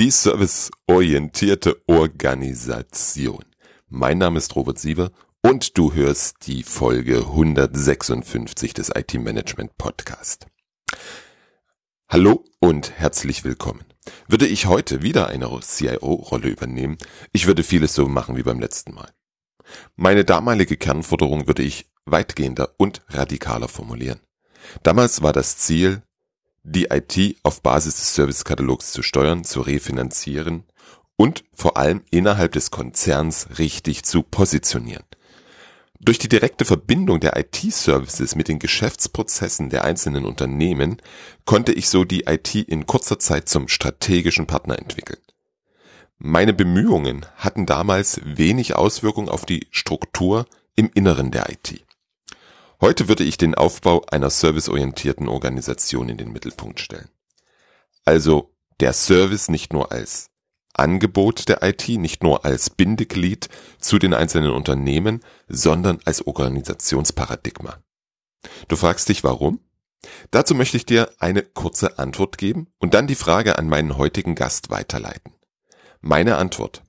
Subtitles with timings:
[0.00, 3.44] die serviceorientierte Organisation.
[3.90, 5.10] Mein Name ist Robert Siever
[5.42, 10.46] und du hörst die Folge 156 des IT Management Podcast.
[12.08, 13.84] Hallo und herzlich willkommen.
[14.26, 16.96] Würde ich heute wieder eine CIO-Rolle übernehmen,
[17.32, 19.12] ich würde vieles so machen wie beim letzten Mal.
[19.96, 24.20] Meine damalige Kernforderung würde ich weitgehender und radikaler formulieren.
[24.82, 26.02] Damals war das Ziel,
[26.62, 30.64] die IT auf Basis des Servicekatalogs zu steuern, zu refinanzieren
[31.16, 35.04] und vor allem innerhalb des Konzerns richtig zu positionieren.
[36.02, 40.96] Durch die direkte Verbindung der IT-Services mit den Geschäftsprozessen der einzelnen Unternehmen
[41.44, 45.20] konnte ich so die IT in kurzer Zeit zum strategischen Partner entwickeln.
[46.16, 51.84] Meine Bemühungen hatten damals wenig Auswirkung auf die Struktur im Inneren der IT.
[52.80, 57.10] Heute würde ich den Aufbau einer serviceorientierten Organisation in den Mittelpunkt stellen.
[58.06, 60.30] Also der Service nicht nur als
[60.72, 67.82] Angebot der IT, nicht nur als Bindeglied zu den einzelnen Unternehmen, sondern als Organisationsparadigma.
[68.68, 69.60] Du fragst dich warum?
[70.30, 74.34] Dazu möchte ich dir eine kurze Antwort geben und dann die Frage an meinen heutigen
[74.34, 75.34] Gast weiterleiten.
[76.00, 76.82] Meine Antwort.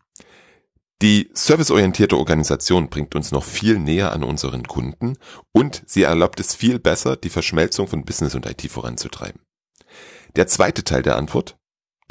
[1.02, 5.18] Die serviceorientierte Organisation bringt uns noch viel näher an unseren Kunden
[5.52, 9.42] und sie erlaubt es viel besser, die Verschmelzung von Business und IT voranzutreiben.
[10.36, 11.58] Der zweite Teil der Antwort,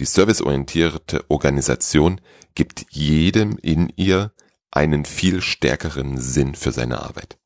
[0.00, 2.20] die serviceorientierte Organisation
[2.56, 4.32] gibt jedem in ihr
[4.72, 7.38] einen viel stärkeren Sinn für seine Arbeit.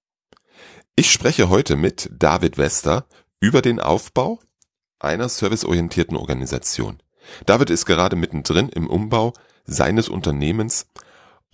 [0.96, 3.06] Ich spreche heute mit David Wester
[3.38, 4.40] über den Aufbau
[4.98, 7.02] einer serviceorientierten Organisation.
[7.44, 9.34] David ist gerade mittendrin im Umbau
[9.66, 10.86] seines Unternehmens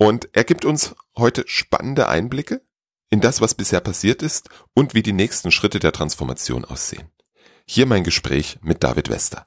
[0.01, 2.65] und er gibt uns heute spannende Einblicke
[3.11, 7.11] in das, was bisher passiert ist und wie die nächsten Schritte der Transformation aussehen.
[7.67, 9.45] Hier mein Gespräch mit David Wester.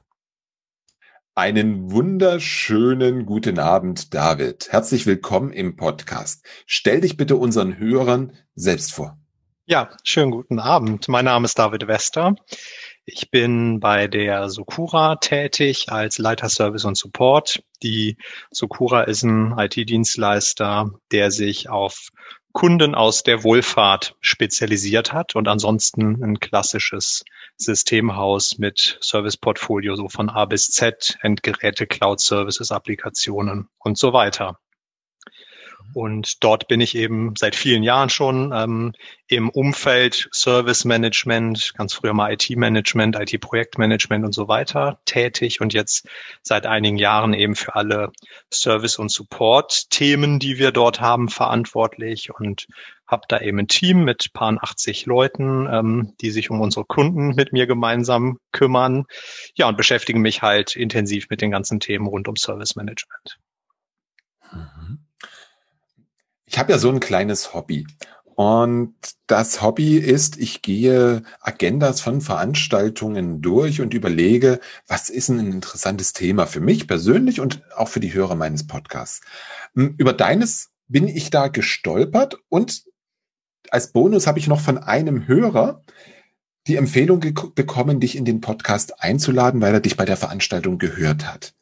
[1.33, 4.71] Einen wunderschönen guten Abend, David.
[4.71, 6.45] Herzlich willkommen im Podcast.
[6.65, 9.19] Stell dich bitte unseren Hörern selbst vor.
[9.65, 11.09] Ja, schönen guten Abend.
[11.09, 12.33] Mein Name ist David Wester.
[13.07, 17.63] Ich bin bei der Sukura tätig als Leiter Service und Support.
[17.83, 18.17] Die
[18.49, 22.09] Sukura ist ein IT-Dienstleister, der sich auf
[22.51, 27.23] Kunden aus der Wohlfahrt spezialisiert hat und ansonsten ein klassisches
[27.57, 34.57] Systemhaus mit Serviceportfolio so von A bis Z, Endgeräte, Cloud Services, Applikationen und so weiter.
[35.93, 38.93] Und dort bin ich eben seit vielen Jahren schon ähm,
[39.27, 46.07] im Umfeld Service Management, ganz früher mal IT-Management, IT-Projektmanagement und so weiter tätig und jetzt
[46.41, 48.11] seit einigen Jahren eben für alle
[48.53, 52.67] Service- und Support-Themen, die wir dort haben, verantwortlich und
[53.07, 57.35] habe da eben ein Team mit paar 80 Leuten, ähm, die sich um unsere Kunden
[57.35, 59.05] mit mir gemeinsam kümmern.
[59.55, 63.37] Ja, und beschäftige mich halt intensiv mit den ganzen Themen rund um Service Management.
[64.51, 65.05] Mhm.
[66.45, 67.85] Ich habe ja so ein kleines Hobby.
[68.35, 68.95] Und
[69.27, 76.11] das Hobby ist, ich gehe Agendas von Veranstaltungen durch und überlege, was ist ein interessantes
[76.11, 79.21] Thema für mich persönlich und auch für die Hörer meines Podcasts.
[79.73, 82.83] Hm, über deines bin ich da gestolpert und
[83.71, 85.83] als Bonus habe ich noch von einem Hörer
[86.67, 87.21] die Empfehlung
[87.55, 91.53] bekommen, dich in den Podcast einzuladen, weil er dich bei der Veranstaltung gehört hat.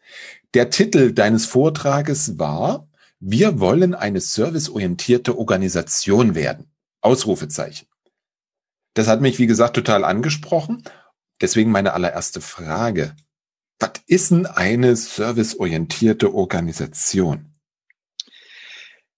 [0.53, 2.87] Der Titel deines Vortrages war
[3.25, 6.73] wir wollen eine serviceorientierte Organisation werden.
[6.99, 7.87] Ausrufezeichen.
[8.95, 10.83] Das hat mich, wie gesagt, total angesprochen.
[11.39, 13.15] Deswegen meine allererste Frage.
[13.79, 17.52] Was ist denn eine serviceorientierte Organisation?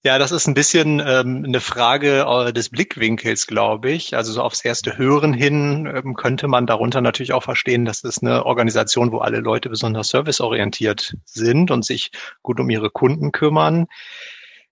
[0.05, 4.15] Ja, das ist ein bisschen ähm, eine Frage äh, des Blickwinkels, glaube ich.
[4.15, 8.21] Also so aufs erste Hören hin ähm, könnte man darunter natürlich auch verstehen, dass es
[8.21, 12.11] eine Organisation, wo alle Leute besonders serviceorientiert sind und sich
[12.43, 13.87] gut um ihre Kunden kümmern.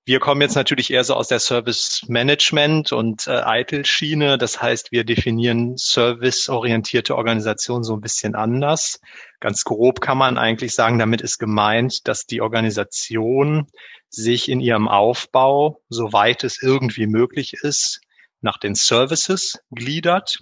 [0.05, 4.37] Wir kommen jetzt natürlich eher so aus der Service Management und äh, ITIL-Schiene.
[4.37, 8.99] Das heißt, wir definieren serviceorientierte Organisation so ein bisschen anders.
[9.39, 13.67] Ganz grob kann man eigentlich sagen, damit ist gemeint, dass die Organisation
[14.09, 18.01] sich in ihrem Aufbau, soweit es irgendwie möglich ist,
[18.41, 20.39] nach den Services gliedert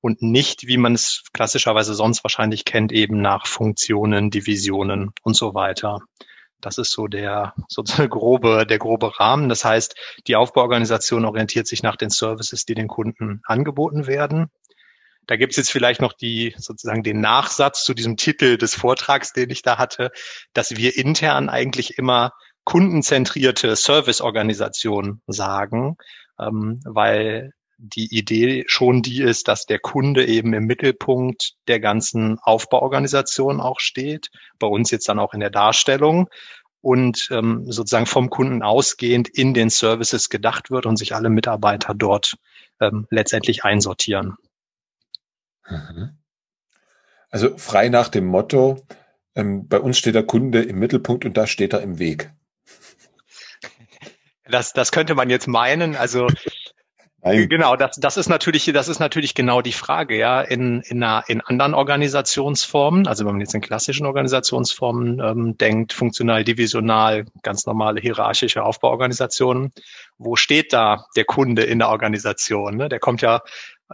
[0.00, 5.54] und nicht, wie man es klassischerweise sonst wahrscheinlich kennt, eben nach Funktionen, Divisionen und so
[5.54, 6.00] weiter.
[6.64, 9.48] Das ist so der sozusagen grobe, der grobe Rahmen.
[9.48, 9.94] Das heißt,
[10.26, 14.50] die Aufbauorganisation orientiert sich nach den Services, die den Kunden angeboten werden.
[15.26, 19.32] Da gibt es jetzt vielleicht noch die sozusagen den Nachsatz zu diesem Titel des Vortrags,
[19.32, 20.10] den ich da hatte,
[20.52, 22.32] dass wir intern eigentlich immer
[22.64, 25.96] kundenzentrierte Serviceorganisation sagen,
[26.38, 27.52] ähm, weil
[27.84, 33.78] die Idee schon die ist, dass der Kunde eben im Mittelpunkt der ganzen Aufbauorganisation auch
[33.78, 34.30] steht.
[34.58, 36.28] Bei uns jetzt dann auch in der Darstellung
[36.80, 41.94] und ähm, sozusagen vom Kunden ausgehend in den Services gedacht wird und sich alle Mitarbeiter
[41.94, 42.36] dort
[42.80, 44.36] ähm, letztendlich einsortieren.
[45.68, 46.18] Mhm.
[47.30, 48.80] Also frei nach dem Motto,
[49.34, 52.32] ähm, bei uns steht der Kunde im Mittelpunkt und da steht er im Weg.
[54.46, 55.96] Das, das könnte man jetzt meinen.
[55.96, 56.28] Also
[57.24, 57.48] Nein.
[57.48, 60.42] Genau, das, das ist natürlich, das ist natürlich genau die Frage, ja.
[60.42, 65.94] In, in, einer, in anderen Organisationsformen, also wenn man jetzt in klassischen Organisationsformen ähm, denkt,
[65.94, 69.72] funktional, divisional, ganz normale hierarchische Aufbauorganisationen,
[70.18, 72.76] wo steht da der Kunde in der Organisation?
[72.76, 72.90] Ne?
[72.90, 73.40] Der kommt ja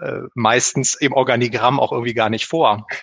[0.00, 2.86] äh, meistens im Organigramm auch irgendwie gar nicht vor.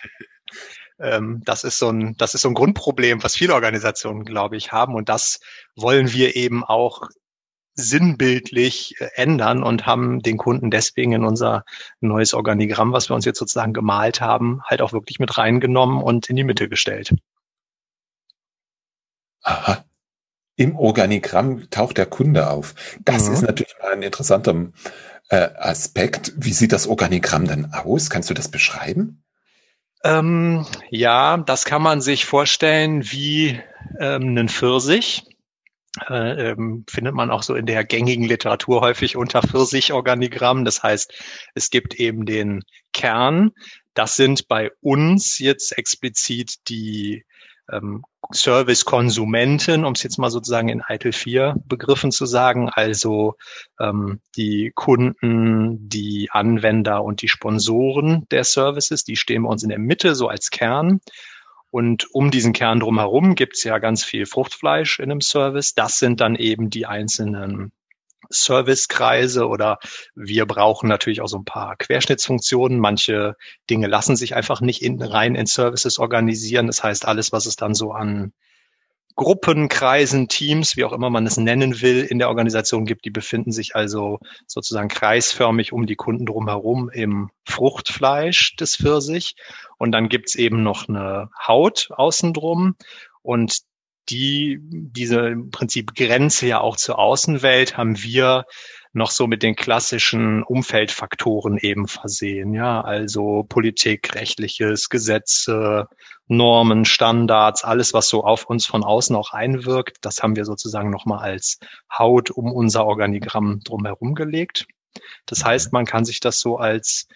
[1.00, 4.72] Ähm, das ist so ein, das ist so ein Grundproblem, was viele Organisationen, glaube ich,
[4.72, 4.96] haben.
[4.96, 5.38] Und das
[5.76, 7.02] wollen wir eben auch
[7.78, 11.64] sinnbildlich äh, ändern und haben den Kunden deswegen in unser
[12.00, 16.28] neues Organigramm, was wir uns jetzt sozusagen gemalt haben, halt auch wirklich mit reingenommen und
[16.28, 17.14] in die Mitte gestellt.
[19.42, 19.84] Aha.
[20.56, 22.74] Im Organigramm taucht der Kunde auf.
[23.04, 23.34] Das mhm.
[23.34, 24.72] ist natürlich mal ein interessanter
[25.28, 26.32] äh, Aspekt.
[26.36, 28.10] Wie sieht das Organigramm dann aus?
[28.10, 29.22] Kannst du das beschreiben?
[30.02, 33.60] Ähm, ja, das kann man sich vorstellen wie
[34.00, 35.27] ähm, einen Pfirsich
[36.08, 40.64] äh, ähm, findet man auch so in der gängigen Literatur häufig unter Pfirsich-Organigramm.
[40.64, 41.12] Das heißt,
[41.54, 42.62] es gibt eben den
[42.92, 43.52] Kern.
[43.94, 47.24] Das sind bei uns jetzt explizit die
[47.70, 53.36] ähm, Service-Konsumenten, um es jetzt mal sozusagen in Eitel 4 Begriffen zu sagen, also
[53.80, 59.70] ähm, die Kunden, die Anwender und die Sponsoren der Services, die stehen bei uns in
[59.70, 61.00] der Mitte so als Kern.
[61.70, 65.74] Und um diesen Kern drumherum gibt's ja ganz viel Fruchtfleisch in einem Service.
[65.74, 67.72] Das sind dann eben die einzelnen
[68.30, 69.78] Servicekreise oder
[70.14, 72.78] wir brauchen natürlich auch so ein paar Querschnittsfunktionen.
[72.78, 73.36] Manche
[73.70, 76.66] Dinge lassen sich einfach nicht in, rein in Services organisieren.
[76.66, 78.32] Das heißt, alles, was es dann so an
[79.18, 83.04] Gruppen, Kreisen, Teams, wie auch immer man es nennen will, in der Organisation gibt.
[83.04, 89.34] Die befinden sich also sozusagen kreisförmig um die Kunden drumherum im Fruchtfleisch des Pfirsich.
[89.76, 92.76] Und dann gibt's eben noch eine Haut außen drum.
[93.20, 93.58] Und
[94.08, 98.44] die, diese im Prinzip Grenze ja auch zur Außenwelt haben wir
[98.92, 102.54] noch so mit den klassischen Umfeldfaktoren eben versehen.
[102.54, 105.88] Ja, also Politik, rechtliches, Gesetze,
[106.26, 110.90] Normen, Standards, alles, was so auf uns von außen auch einwirkt, das haben wir sozusagen
[110.90, 111.58] nochmal als
[111.96, 114.66] Haut um unser Organigramm drumherum gelegt.
[115.26, 117.08] Das heißt, man kann sich das so als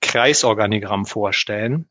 [0.00, 1.88] Kreisorganigramm vorstellen.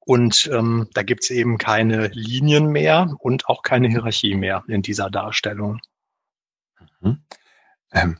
[0.00, 5.10] Und ähm, da gibt's eben keine Linien mehr und auch keine Hierarchie mehr in dieser
[5.10, 5.80] Darstellung.
[7.00, 7.22] Mhm.
[7.92, 8.18] Ähm,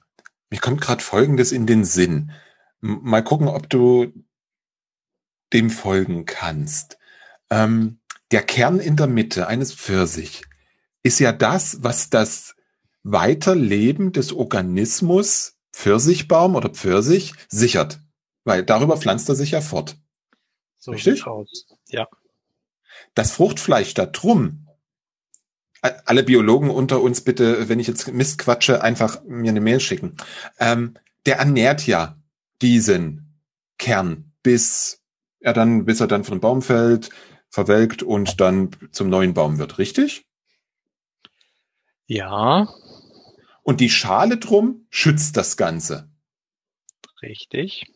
[0.51, 2.33] mir kommt gerade Folgendes in den Sinn.
[2.81, 4.13] Mal gucken, ob du
[5.53, 6.99] dem folgen kannst.
[7.51, 8.01] Ähm,
[8.31, 10.43] der Kern in der Mitte eines Pfirsich
[11.03, 12.55] ist ja das, was das
[13.03, 18.01] Weiterleben des Organismus Pfirsichbaum oder Pfirsich sichert.
[18.45, 19.97] Weil darüber pflanzt er sich ja fort.
[20.79, 21.27] So Richtig?
[21.27, 21.67] Aus.
[21.89, 22.09] Ja.
[23.15, 24.68] Das Fruchtfleisch da drum
[25.83, 30.17] alle Biologen unter uns bitte, wenn ich jetzt Mist quatsche, einfach mir eine Mail schicken.
[30.59, 30.95] Ähm,
[31.27, 32.17] der ernährt ja
[32.63, 33.41] diesen
[33.79, 35.03] Kern, bis
[35.41, 37.11] er dann, bis er dann von dem Baum fällt,
[37.49, 40.27] verwelkt und dann zum neuen Baum wird, richtig?
[42.07, 42.69] Ja.
[43.63, 46.11] Und die Schale drum schützt das Ganze.
[47.23, 47.93] Richtig.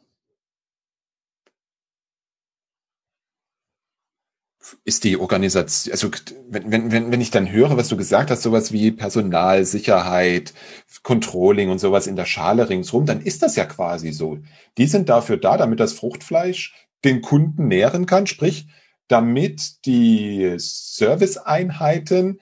[4.84, 6.10] Ist die Organisation, also
[6.48, 10.54] wenn, wenn, wenn ich dann höre, was du gesagt hast, sowas wie Personal, Sicherheit,
[11.02, 14.38] Controlling und sowas in der Schale ringsrum, dann ist das ja quasi so.
[14.78, 18.68] Die sind dafür da, damit das Fruchtfleisch den Kunden nähren kann, sprich,
[19.08, 22.40] damit die Serviceeinheiten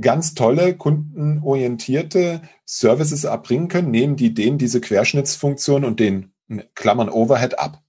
[0.00, 6.32] ganz tolle, kundenorientierte Services erbringen können, nehmen die denen diese Querschnittsfunktion und den
[6.74, 7.82] Klammern Overhead ab.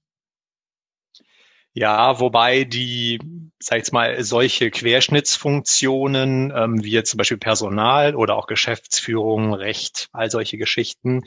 [1.73, 3.19] Ja, wobei die,
[3.59, 9.53] sag ich jetzt mal, solche Querschnittsfunktionen, ähm, wie jetzt zum Beispiel Personal oder auch Geschäftsführung,
[9.53, 11.21] Recht, all solche Geschichten,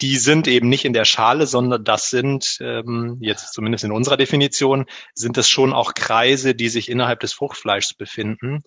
[0.00, 4.16] die sind eben nicht in der Schale, sondern das sind, ähm, jetzt zumindest in unserer
[4.16, 8.62] Definition, sind es schon auch Kreise, die sich innerhalb des Fruchtfleischs befinden.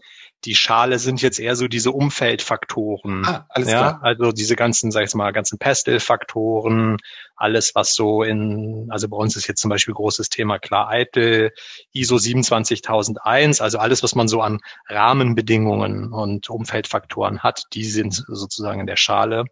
[0.46, 3.26] Die Schale sind jetzt eher so diese Umfeldfaktoren.
[3.26, 3.80] Ah, alles ja?
[3.80, 4.00] klar.
[4.02, 6.98] Also diese ganzen, sag ich mal, ganzen Pestelfaktoren,
[7.38, 11.52] alles, was so in, also bei uns ist jetzt zum Beispiel großes Thema klar Eitel,
[11.94, 18.82] ISO 27001, also alles, was man so an Rahmenbedingungen und Umfeldfaktoren hat, die sind sozusagen
[18.82, 19.46] in der Schale.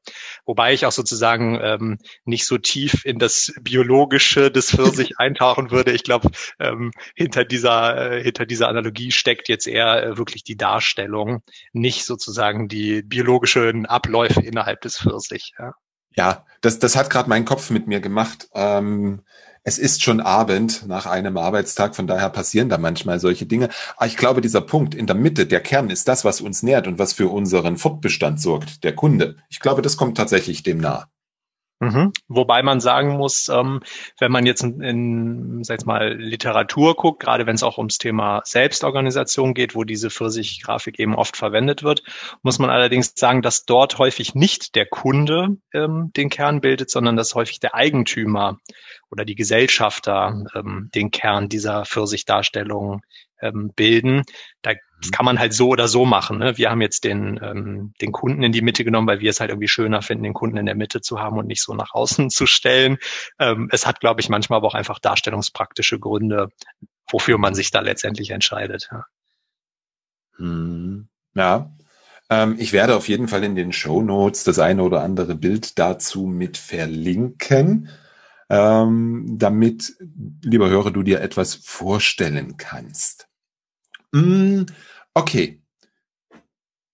[0.45, 5.91] Wobei ich auch sozusagen ähm, nicht so tief in das Biologische des Pfirsich eintauchen würde.
[5.91, 10.57] Ich glaube, ähm, hinter dieser, äh, hinter dieser Analogie steckt jetzt eher äh, wirklich die
[10.57, 15.53] Darstellung, nicht sozusagen die biologischen Abläufe innerhalb des Pfirsich.
[15.59, 15.73] Ja.
[16.15, 18.49] Ja, das, das hat gerade mein Kopf mit mir gemacht.
[18.53, 19.21] Ähm,
[19.63, 23.69] es ist schon Abend nach einem Arbeitstag, von daher passieren da manchmal solche Dinge.
[23.97, 26.87] Aber ich glaube, dieser Punkt in der Mitte, der Kern, ist das, was uns nährt
[26.87, 29.37] und was für unseren Fortbestand sorgt, der Kunde.
[29.49, 31.07] Ich glaube, das kommt tatsächlich dem nah.
[31.85, 32.13] Mhm.
[32.27, 33.81] Wobei man sagen muss, ähm,
[34.19, 37.97] wenn man jetzt in, in sag ich mal, Literatur guckt, gerade wenn es auch ums
[37.97, 42.03] Thema Selbstorganisation geht, wo diese Pfirsich-Grafik eben oft verwendet wird,
[42.41, 47.15] muss man allerdings sagen, dass dort häufig nicht der Kunde ähm, den Kern bildet, sondern
[47.15, 48.57] dass häufig der Eigentümer
[49.11, 53.01] oder die Gesellschafter ähm, den Kern dieser Pfirsich-Darstellung
[53.41, 54.23] ähm, bilden.
[54.61, 54.73] Da
[55.05, 56.39] das kann man halt so oder so machen.
[56.39, 56.57] Ne?
[56.57, 59.51] Wir haben jetzt den, ähm, den Kunden in die Mitte genommen, weil wir es halt
[59.51, 62.29] irgendwie schöner finden, den Kunden in der Mitte zu haben und nicht so nach außen
[62.31, 62.97] zu stellen.
[63.39, 66.49] Ähm, es hat, glaube ich, manchmal aber auch einfach darstellungspraktische Gründe,
[67.11, 68.89] wofür man sich da letztendlich entscheidet.
[68.91, 69.05] Ja.
[70.37, 71.07] Hm.
[71.35, 71.71] ja.
[72.29, 75.77] Ähm, ich werde auf jeden Fall in den Show Notes das eine oder andere Bild
[75.77, 77.89] dazu mit verlinken,
[78.49, 79.95] ähm, damit,
[80.41, 83.27] lieber Hörer, du dir etwas vorstellen kannst.
[84.15, 84.65] Hm,
[85.15, 85.61] okay.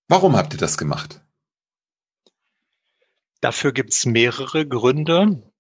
[0.08, 1.22] Warum habt ihr das gemacht?
[3.42, 5.52] Dafür gibt's mehrere Gründe.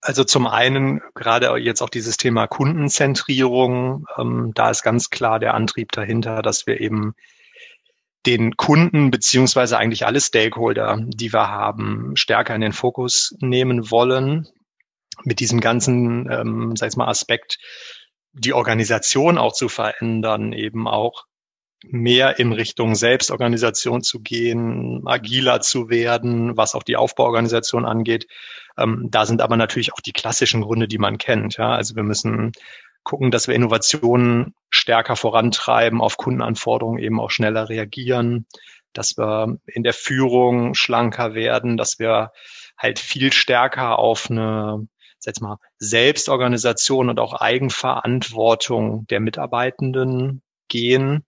[0.00, 4.06] Also zum einen gerade jetzt auch dieses Thema Kundenzentrierung.
[4.16, 7.14] Ähm, da ist ganz klar der Antrieb dahinter, dass wir eben
[8.26, 14.48] den Kunden beziehungsweise eigentlich alle Stakeholder, die wir haben, stärker in den Fokus nehmen wollen.
[15.24, 17.58] Mit diesem ganzen, ähm, sag ich mal, Aspekt
[18.32, 21.24] die Organisation auch zu verändern, eben auch
[21.90, 28.26] mehr in Richtung Selbstorganisation zu gehen, agiler zu werden, was auch die Aufbauorganisation angeht.
[28.78, 31.56] Ähm, da sind aber natürlich auch die klassischen Gründe, die man kennt.
[31.56, 31.74] Ja?
[31.74, 32.52] Also wir müssen
[33.02, 38.46] gucken, dass wir Innovationen stärker vorantreiben, auf Kundenanforderungen eben auch schneller reagieren,
[38.92, 42.32] dass wir in der Führung schlanker werden, dass wir
[42.76, 44.86] halt viel stärker auf eine
[45.18, 51.24] sag mal, Selbstorganisation und auch Eigenverantwortung der Mitarbeitenden gehen,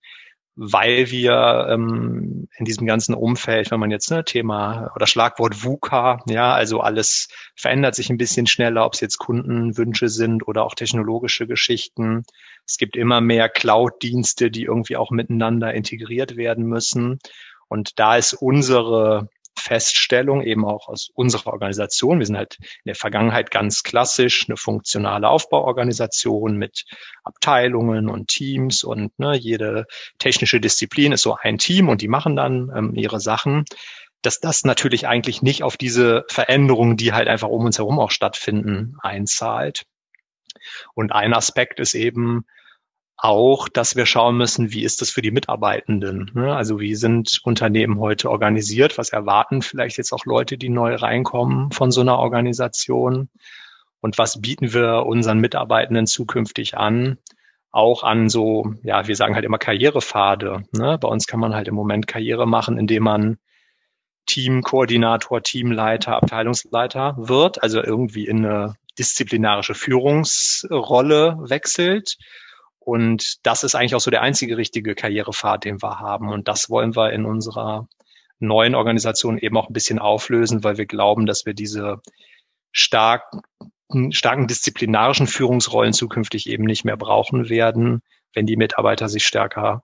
[0.61, 6.19] weil wir ähm, in diesem ganzen Umfeld, wenn man jetzt ne, Thema oder Schlagwort VUCA,
[6.27, 10.75] ja, also alles verändert sich ein bisschen schneller, ob es jetzt Kundenwünsche sind oder auch
[10.75, 12.25] technologische Geschichten.
[12.65, 17.19] Es gibt immer mehr Cloud-Dienste, die irgendwie auch miteinander integriert werden müssen.
[17.69, 22.19] Und da ist unsere Feststellung eben auch aus unserer Organisation.
[22.19, 26.85] Wir sind halt in der Vergangenheit ganz klassisch eine funktionale Aufbauorganisation mit
[27.23, 29.85] Abteilungen und Teams und ne, jede
[30.17, 33.65] technische Disziplin ist so ein Team und die machen dann ähm, ihre Sachen
[34.21, 38.11] dass das natürlich eigentlich nicht auf diese Veränderungen, die halt einfach um uns herum auch
[38.11, 39.85] stattfinden, einzahlt.
[40.93, 42.45] Und ein Aspekt ist eben,
[43.21, 46.31] auch, dass wir schauen müssen, wie ist das für die Mitarbeitenden?
[46.33, 46.55] Ne?
[46.55, 48.97] Also wie sind Unternehmen heute organisiert?
[48.97, 53.29] Was erwarten vielleicht jetzt auch Leute, die neu reinkommen von so einer Organisation?
[53.99, 57.17] Und was bieten wir unseren Mitarbeitenden zukünftig an?
[57.71, 60.63] Auch an so, ja, wir sagen halt immer Karrierepfade.
[60.71, 60.97] Ne?
[60.97, 63.37] Bei uns kann man halt im Moment Karriere machen, indem man
[64.27, 72.17] Teamkoordinator, Teamleiter, Abteilungsleiter wird, also irgendwie in eine disziplinarische Führungsrolle wechselt
[72.89, 76.31] und das ist eigentlich auch so der einzige richtige Karrierepfad, den wir haben.
[76.31, 77.87] Und das wollen wir in unserer
[78.39, 82.01] neuen Organisation eben auch ein bisschen auflösen, weil wir glauben, dass wir diese
[82.71, 83.41] starken,
[84.11, 88.01] starken disziplinarischen Führungsrollen zukünftig eben nicht mehr brauchen werden,
[88.33, 89.83] wenn die Mitarbeiter sich stärker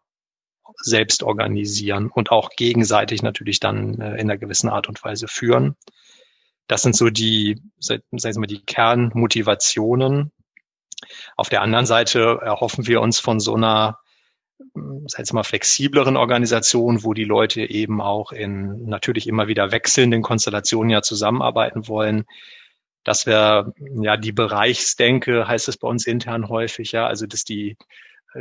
[0.78, 5.76] selbst organisieren und auch gegenseitig natürlich dann äh, in einer gewissen Art und Weise führen.
[6.68, 10.32] Das sind so die, sagen wir mal, die Kernmotivationen,
[11.36, 14.00] auf der anderen Seite erhoffen wir uns von so einer
[15.08, 20.90] sag mal, flexibleren Organisation, wo die Leute eben auch in natürlich immer wieder wechselnden Konstellationen
[20.90, 22.26] ja zusammenarbeiten wollen,
[23.04, 27.78] dass wir ja die Bereichsdenke heißt es bei uns intern häufig, ja, also dass die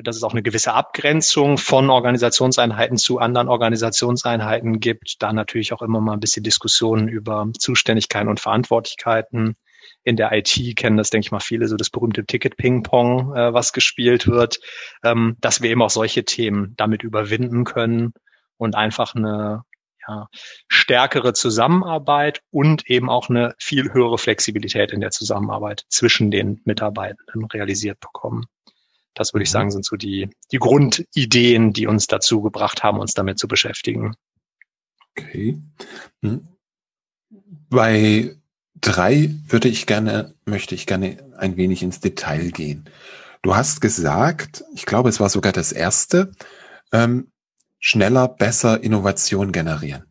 [0.03, 5.83] dass es auch eine gewisse Abgrenzung von Organisationseinheiten zu anderen Organisationseinheiten gibt, da natürlich auch
[5.83, 9.57] immer mal ein bisschen Diskussionen über Zuständigkeiten und Verantwortlichkeiten
[10.05, 13.73] in der IT kennen das, denke ich mal, viele, so das berühmte Ticket-Ping-Pong, äh, was
[13.73, 14.61] gespielt wird,
[15.03, 18.13] ähm, dass wir eben auch solche Themen damit überwinden können
[18.57, 19.65] und einfach eine,
[20.07, 20.29] ja,
[20.69, 27.47] stärkere Zusammenarbeit und eben auch eine viel höhere Flexibilität in der Zusammenarbeit zwischen den Mitarbeitenden
[27.47, 28.45] realisiert bekommen.
[29.15, 29.53] Das würde ich mhm.
[29.53, 34.15] sagen, sind so die, die Grundideen, die uns dazu gebracht haben, uns damit zu beschäftigen.
[35.17, 35.63] Okay.
[36.23, 36.49] Hm.
[37.71, 38.37] Bei
[38.85, 42.85] drei würde ich gerne, möchte ich gerne ein wenig ins Detail gehen.
[43.43, 46.33] Du hast gesagt, ich glaube, es war sogar das erste,
[46.93, 47.29] ähm,
[47.79, 50.05] schneller, besser Innovation generieren.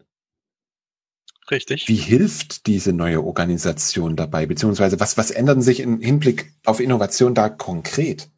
[1.50, 1.88] Richtig.
[1.88, 4.46] Wie hilft diese neue Organisation dabei?
[4.46, 8.30] Beziehungsweise was, was ändern sich im Hinblick auf Innovation da konkret?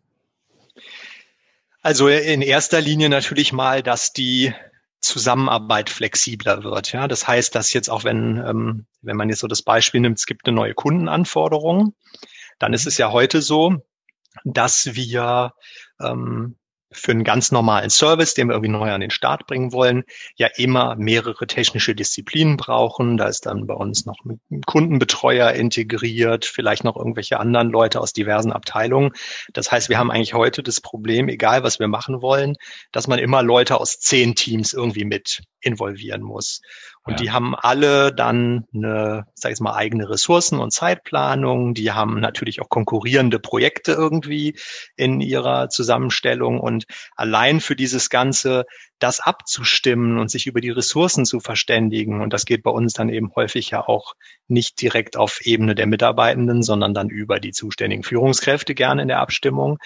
[1.81, 4.53] Also in erster Linie natürlich mal, dass die
[5.05, 6.91] Zusammenarbeit flexibler wird.
[6.91, 10.17] Ja, das heißt, dass jetzt auch wenn, ähm, wenn man jetzt so das Beispiel nimmt,
[10.17, 11.95] es gibt eine neue Kundenanforderung,
[12.59, 13.77] dann ist es ja heute so,
[14.43, 15.53] dass wir
[16.01, 16.57] ähm,
[16.95, 20.03] für einen ganz normalen Service, den wir irgendwie neu an den Start bringen wollen,
[20.35, 23.17] ja immer mehrere technische Disziplinen brauchen.
[23.17, 28.13] Da ist dann bei uns noch ein Kundenbetreuer integriert, vielleicht noch irgendwelche anderen Leute aus
[28.13, 29.11] diversen Abteilungen.
[29.53, 32.55] Das heißt, wir haben eigentlich heute das Problem, egal was wir machen wollen,
[32.91, 36.61] dass man immer Leute aus zehn Teams irgendwie mit involvieren muss.
[37.05, 37.17] Und ja.
[37.17, 41.75] die haben alle dann eine, sag ich mal, eigene Ressourcen und Zeitplanung.
[41.75, 44.57] Die haben natürlich auch konkurrierende Projekte irgendwie
[44.95, 46.59] in ihrer Zusammenstellung.
[46.59, 46.85] Und
[47.15, 48.65] allein für dieses Ganze,
[48.97, 52.21] das abzustimmen und sich über die Ressourcen zu verständigen.
[52.21, 54.15] Und das geht bei uns dann eben häufig ja auch
[54.47, 59.19] nicht direkt auf Ebene der Mitarbeitenden, sondern dann über die zuständigen Führungskräfte gerne in der
[59.19, 59.77] Abstimmung.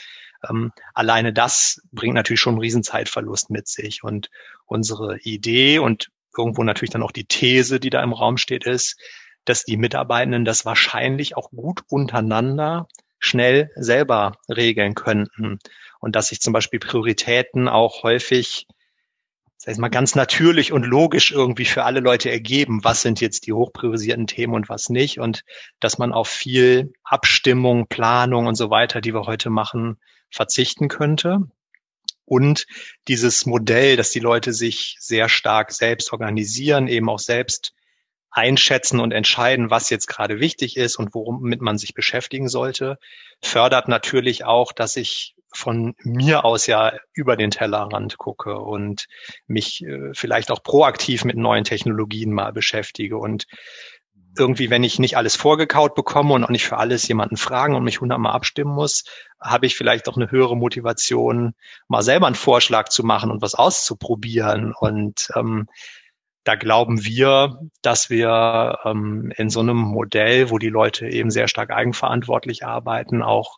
[0.50, 4.06] Ähm, alleine das bringt natürlich schon einen Riesenzeitverlust mit sich.
[4.06, 4.30] Und
[4.66, 9.00] unsere Idee und irgendwo natürlich dann auch die These, die da im Raum steht, ist,
[9.46, 12.88] dass die Mitarbeitenden das wahrscheinlich auch gut untereinander
[13.20, 15.60] schnell selber regeln könnten.
[16.00, 18.68] Und dass sich zum Beispiel Prioritäten auch häufig
[19.62, 23.46] sag ich mal, ganz natürlich und logisch irgendwie für alle Leute ergeben, was sind jetzt
[23.46, 25.20] die hochpriorisierten Themen und was nicht?
[25.20, 25.44] Und
[25.82, 30.00] dass man auf viel Abstimmung, Planung und so weiter, die wir heute machen,
[30.32, 31.42] verzichten könnte.
[32.30, 32.68] Und
[33.08, 37.74] dieses Modell, dass die Leute sich sehr stark selbst organisieren, eben auch selbst
[38.30, 43.00] einschätzen und entscheiden, was jetzt gerade wichtig ist und womit man sich beschäftigen sollte,
[43.42, 49.08] fördert natürlich auch, dass ich von mir aus ja über den Tellerrand gucke und
[49.48, 53.18] mich äh, vielleicht auch proaktiv mit neuen Technologien mal beschäftige.
[53.18, 53.46] Und
[54.38, 57.84] irgendwie, wenn ich nicht alles vorgekaut bekomme und auch nicht für alles jemanden fragen und
[57.84, 59.04] mich hundertmal abstimmen muss,
[59.40, 61.54] habe ich vielleicht auch eine höhere Motivation,
[61.88, 64.74] mal selber einen Vorschlag zu machen und was auszuprobieren.
[64.78, 65.68] Und ähm,
[66.44, 71.48] da glauben wir, dass wir ähm, in so einem Modell, wo die Leute eben sehr
[71.48, 73.58] stark eigenverantwortlich arbeiten, auch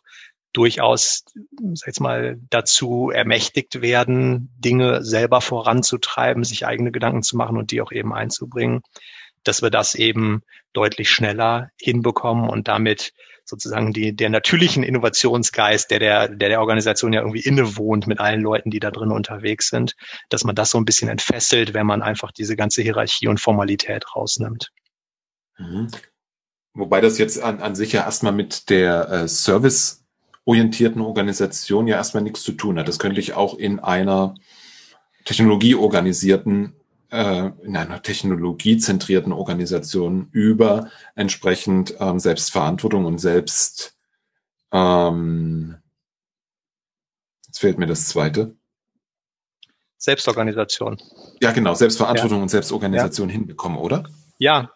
[0.52, 1.24] durchaus,
[1.72, 7.70] sag jetzt mal, dazu ermächtigt werden, Dinge selber voranzutreiben, sich eigene Gedanken zu machen und
[7.70, 8.82] die auch eben einzubringen
[9.44, 13.12] dass wir das eben deutlich schneller hinbekommen und damit
[13.44, 18.40] sozusagen die, der natürlichen Innovationsgeist, der der, der der Organisation ja irgendwie innewohnt mit allen
[18.40, 19.96] Leuten, die da drin unterwegs sind,
[20.28, 24.14] dass man das so ein bisschen entfesselt, wenn man einfach diese ganze Hierarchie und Formalität
[24.14, 24.70] rausnimmt.
[25.58, 25.88] Mhm.
[26.74, 32.22] Wobei das jetzt an, an sich ja erstmal mit der äh, serviceorientierten Organisation ja erstmal
[32.22, 32.88] nichts zu tun hat.
[32.88, 34.34] Das könnte ich auch in einer
[35.24, 36.74] technologieorganisierten
[37.12, 43.98] äh, in einer technologiezentrierten Organisation über entsprechend ähm, Selbstverantwortung und Selbst,
[44.72, 45.76] ähm,
[47.46, 48.56] jetzt fehlt mir das zweite.
[49.98, 51.00] Selbstorganisation.
[51.40, 52.42] Ja, genau, Selbstverantwortung ja.
[52.44, 53.34] und Selbstorganisation ja.
[53.34, 54.04] hinbekommen, oder?
[54.38, 54.72] Ja,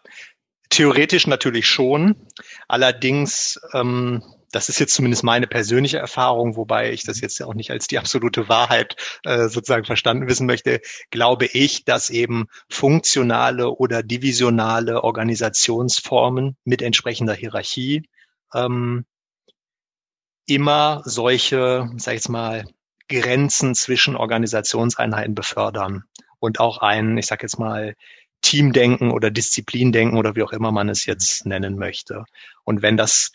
[0.69, 2.27] theoretisch natürlich schon.
[2.67, 7.71] Allerdings ähm, das ist jetzt zumindest meine persönliche Erfahrung, wobei ich das jetzt auch nicht
[7.71, 10.81] als die absolute Wahrheit äh, sozusagen verstanden wissen möchte,
[11.11, 18.07] glaube ich, dass eben funktionale oder divisionale Organisationsformen mit entsprechender Hierarchie
[18.53, 19.05] ähm,
[20.45, 22.65] immer solche, sag ich jetzt mal,
[23.09, 26.03] Grenzen zwischen Organisationseinheiten befördern
[26.39, 27.95] und auch ein, ich sag jetzt mal,
[28.41, 32.25] Teamdenken oder Disziplindenken oder wie auch immer man es jetzt nennen möchte.
[32.63, 33.31] Und wenn das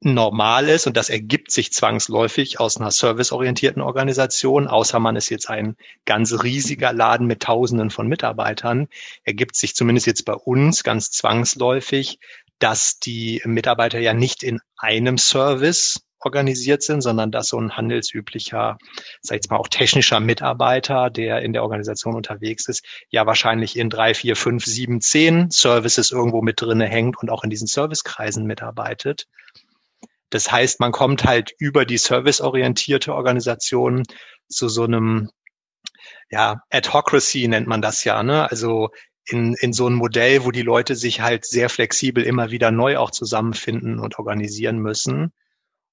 [0.00, 5.50] normal ist und das ergibt sich zwangsläufig aus einer serviceorientierten Organisation, außer man ist jetzt
[5.50, 8.88] ein ganz riesiger Laden mit Tausenden von Mitarbeitern,
[9.24, 12.20] ergibt sich zumindest jetzt bei uns ganz zwangsläufig,
[12.60, 18.78] dass die Mitarbeiter ja nicht in einem Service organisiert sind, sondern dass so ein handelsüblicher,
[19.20, 23.76] sag ich jetzt mal auch technischer Mitarbeiter, der in der Organisation unterwegs ist, ja wahrscheinlich
[23.76, 27.68] in drei, vier, fünf, sieben, zehn Services irgendwo mit drinne hängt und auch in diesen
[27.68, 29.26] Servicekreisen mitarbeitet.
[30.30, 34.02] Das heißt, man kommt halt über die serviceorientierte Organisation
[34.48, 35.30] zu so einem
[36.30, 38.50] ja, Adhocracy nennt man das ja, ne?
[38.50, 38.90] Also
[39.24, 42.98] in, in so ein Modell, wo die Leute sich halt sehr flexibel immer wieder neu
[42.98, 45.32] auch zusammenfinden und organisieren müssen.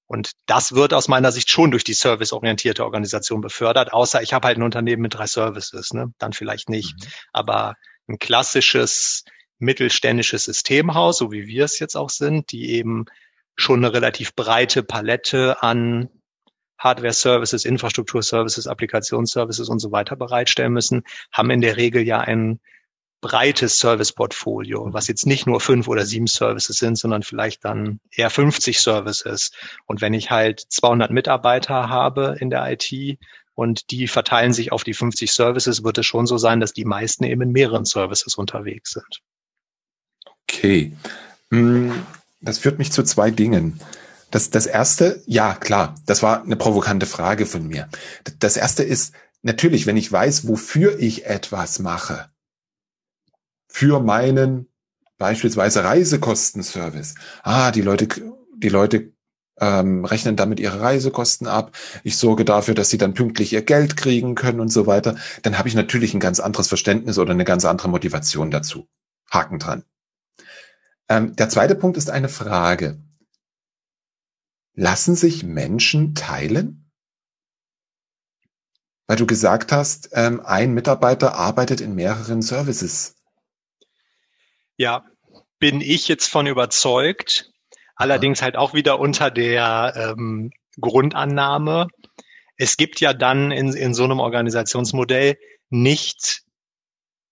[0.06, 4.46] Und das wird aus meiner Sicht schon durch die serviceorientierte Organisation befördert, außer ich habe
[4.46, 6.12] halt ein Unternehmen mit drei Services, ne?
[6.18, 6.94] dann vielleicht nicht.
[6.94, 7.08] Mhm.
[7.32, 7.74] Aber
[8.08, 9.24] ein klassisches
[9.58, 13.06] mittelständisches Systemhaus, so wie wir es jetzt auch sind, die eben
[13.56, 16.08] schon eine relativ breite Palette an
[16.78, 22.60] Hardware-Services, Infrastruktur-Services, Applikationsservices und so weiter bereitstellen müssen, haben in der Regel ja ein
[23.22, 28.30] breites Service-Portfolio, was jetzt nicht nur fünf oder sieben Services sind, sondern vielleicht dann eher
[28.30, 29.52] 50 Services.
[29.86, 33.18] Und wenn ich halt 200 Mitarbeiter habe in der IT
[33.54, 36.84] und die verteilen sich auf die 50 Services, wird es schon so sein, dass die
[36.84, 39.22] meisten eben in mehreren Services unterwegs sind.
[40.42, 40.92] Okay.
[41.50, 42.06] Hm,
[42.46, 43.80] das führt mich zu zwei Dingen.
[44.30, 47.88] Das, das erste, ja, klar, das war eine provokante Frage von mir.
[48.38, 52.30] Das erste ist, natürlich, wenn ich weiß, wofür ich etwas mache,
[53.68, 54.68] für meinen
[55.18, 57.14] beispielsweise Reisekostenservice.
[57.42, 58.08] Ah, die Leute,
[58.56, 59.12] die Leute
[59.58, 61.72] ähm, rechnen damit ihre Reisekosten ab.
[62.04, 65.16] Ich sorge dafür, dass sie dann pünktlich ihr Geld kriegen können und so weiter.
[65.42, 68.88] Dann habe ich natürlich ein ganz anderes Verständnis oder eine ganz andere Motivation dazu.
[69.30, 69.84] Haken dran.
[71.08, 73.00] Ähm, der zweite Punkt ist eine Frage.
[74.74, 76.90] Lassen sich Menschen teilen?
[79.06, 83.14] Weil du gesagt hast, ähm, ein Mitarbeiter arbeitet in mehreren Services.
[84.76, 85.04] Ja,
[85.58, 87.52] bin ich jetzt von überzeugt.
[87.94, 91.88] Allerdings halt auch wieder unter der ähm, Grundannahme.
[92.56, 95.38] Es gibt ja dann in, in so einem Organisationsmodell
[95.70, 96.42] nicht,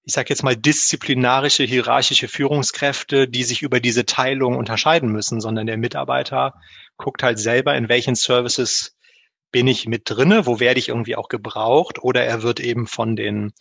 [0.04, 5.66] ich sage jetzt mal, disziplinarische, hierarchische Führungskräfte, die sich über diese Teilung unterscheiden müssen, sondern
[5.66, 6.54] der Mitarbeiter
[6.96, 8.96] guckt halt selber, in welchen Services
[9.50, 13.16] bin ich mit drinne, wo werde ich irgendwie auch gebraucht, oder er wird eben von
[13.16, 13.52] den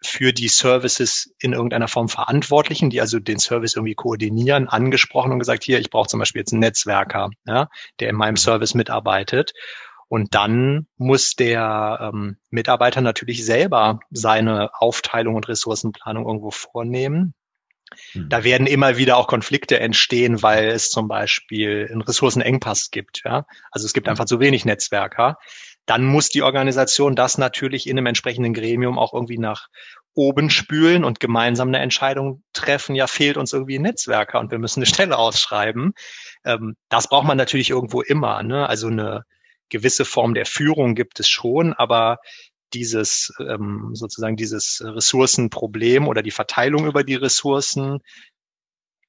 [0.00, 5.40] für die Services in irgendeiner Form Verantwortlichen, die also den Service irgendwie koordinieren, angesprochen und
[5.40, 9.54] gesagt, hier, ich brauche zum Beispiel jetzt einen Netzwerker, ja, der in meinem Service mitarbeitet.
[10.08, 17.34] Und dann muss der ähm, Mitarbeiter natürlich selber seine Aufteilung und Ressourcenplanung irgendwo vornehmen.
[18.12, 18.28] Hm.
[18.28, 23.22] Da werden immer wieder auch Konflikte entstehen, weil es zum Beispiel einen Ressourcenengpass gibt.
[23.24, 23.46] Ja?
[23.70, 24.12] Also es gibt hm.
[24.12, 25.36] einfach zu wenig Netzwerker
[25.88, 29.68] dann muss die Organisation das natürlich in einem entsprechenden Gremium auch irgendwie nach
[30.12, 34.58] oben spülen und gemeinsam eine Entscheidung treffen, ja, fehlt uns irgendwie ein Netzwerker und wir
[34.58, 35.94] müssen eine Stelle ausschreiben.
[36.44, 38.42] Ähm, das braucht man natürlich irgendwo immer.
[38.42, 38.68] Ne?
[38.68, 39.24] Also eine
[39.68, 42.18] gewisse Form der Führung gibt es schon, aber
[42.74, 48.00] dieses ähm, sozusagen dieses Ressourcenproblem oder die Verteilung über die Ressourcen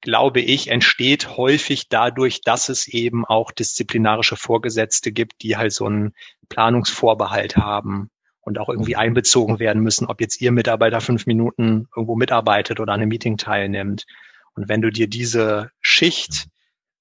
[0.00, 5.86] glaube ich, entsteht häufig dadurch, dass es eben auch disziplinarische Vorgesetzte gibt, die halt so
[5.86, 6.14] einen
[6.48, 12.16] Planungsvorbehalt haben und auch irgendwie einbezogen werden müssen, ob jetzt ihr Mitarbeiter fünf Minuten irgendwo
[12.16, 14.06] mitarbeitet oder an einem Meeting teilnimmt.
[14.54, 16.48] Und wenn du dir diese Schicht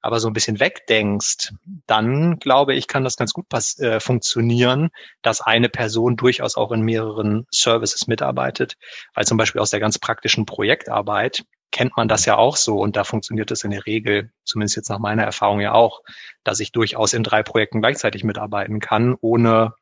[0.02, 1.54] aber so ein bisschen wegdenkst,
[1.88, 3.48] dann glaube ich, kann das ganz gut
[3.80, 4.90] äh, funktionieren,
[5.22, 8.76] dass eine Person durchaus auch in mehreren Services mitarbeitet,
[9.14, 12.96] weil zum Beispiel aus der ganz praktischen Projektarbeit kennt man das ja auch so und
[12.96, 16.02] da funktioniert es in der Regel, zumindest jetzt nach meiner Erfahrung ja auch,
[16.44, 19.74] dass ich durchaus in drei Projekten gleichzeitig mitarbeiten kann, ohne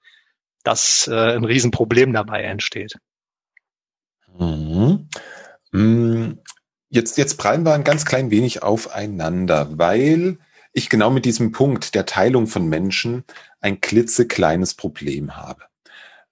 [0.63, 2.97] dass äh, ein Riesenproblem dabei entsteht.
[5.71, 6.39] Mhm.
[6.89, 10.38] Jetzt, jetzt prallen wir ein ganz klein wenig aufeinander, weil
[10.71, 13.23] ich genau mit diesem Punkt der Teilung von Menschen
[13.60, 15.63] ein klitzekleines Problem habe.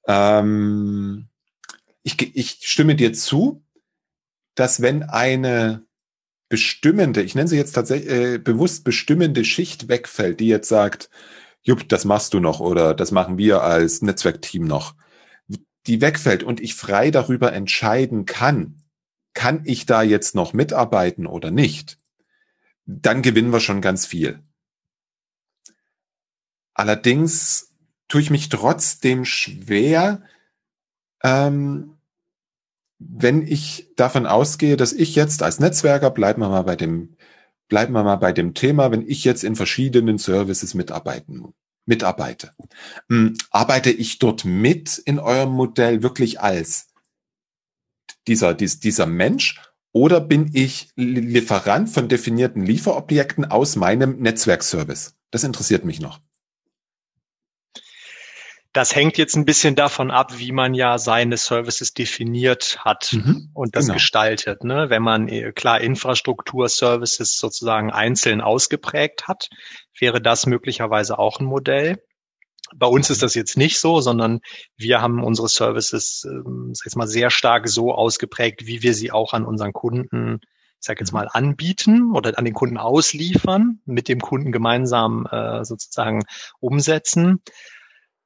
[0.07, 1.27] Ähm,
[2.03, 3.63] ich, ich stimme dir zu,
[4.53, 5.83] dass wenn eine
[6.47, 11.09] bestimmende, ich nenne sie jetzt tatsächlich äh, bewusst bestimmende Schicht wegfällt, die jetzt sagt,
[11.63, 14.93] Jupp, das machst du noch oder das machen wir als Netzwerkteam noch,
[15.87, 18.84] die wegfällt und ich frei darüber entscheiden kann,
[19.35, 21.99] kann ich da jetzt noch mitarbeiten oder nicht,
[22.87, 24.39] dann gewinnen wir schon ganz viel.
[26.73, 27.71] Allerdings
[28.07, 30.23] tue ich mich trotzdem schwer,
[31.23, 31.97] ähm,
[32.97, 37.17] wenn ich davon ausgehe, dass ich jetzt als Netzwerker, bleiben wir mal bei dem,
[37.67, 41.53] bleiben wir mal bei dem Thema, wenn ich jetzt in verschiedenen Services mitarbeiten,
[41.85, 42.53] mitarbeite,
[43.09, 46.87] hm, arbeite ich dort mit in eurem Modell wirklich als
[48.27, 49.61] dieser, dieser Mensch
[49.91, 55.15] oder bin ich Lieferant von definierten Lieferobjekten aus meinem Netzwerkservice?
[55.31, 56.19] Das interessiert mich noch.
[58.75, 63.49] Das hängt jetzt ein bisschen davon ab, wie man ja seine Services definiert hat mhm,
[63.53, 63.93] und das genau.
[63.93, 64.65] gestaltet.
[64.65, 64.89] Ne?
[64.89, 69.49] Wenn man äh, klar Infrastruktur-Services sozusagen einzeln ausgeprägt hat,
[69.97, 72.03] wäre das möglicherweise auch ein Modell.
[72.77, 74.39] Bei uns ist das jetzt nicht so, sondern
[74.77, 79.33] wir haben unsere Services ähm, jetzt mal sehr stark so ausgeprägt, wie wir sie auch
[79.33, 84.19] an unseren Kunden, ich sage jetzt mal, anbieten oder an den Kunden ausliefern, mit dem
[84.19, 86.23] Kunden gemeinsam äh, sozusagen
[86.59, 87.41] umsetzen.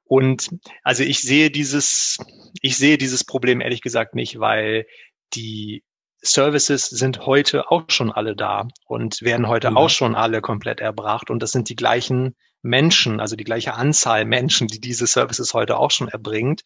[0.04, 0.50] Und
[0.82, 2.18] also ich sehe dieses,
[2.60, 4.86] ich sehe dieses Problem ehrlich gesagt nicht, weil
[5.34, 5.84] die
[6.22, 9.76] Services sind heute auch schon alle da und werden heute mhm.
[9.76, 11.30] auch schon alle komplett erbracht.
[11.30, 15.78] Und das sind die gleichen Menschen, also die gleiche Anzahl Menschen, die diese Services heute
[15.78, 16.62] auch schon erbringt.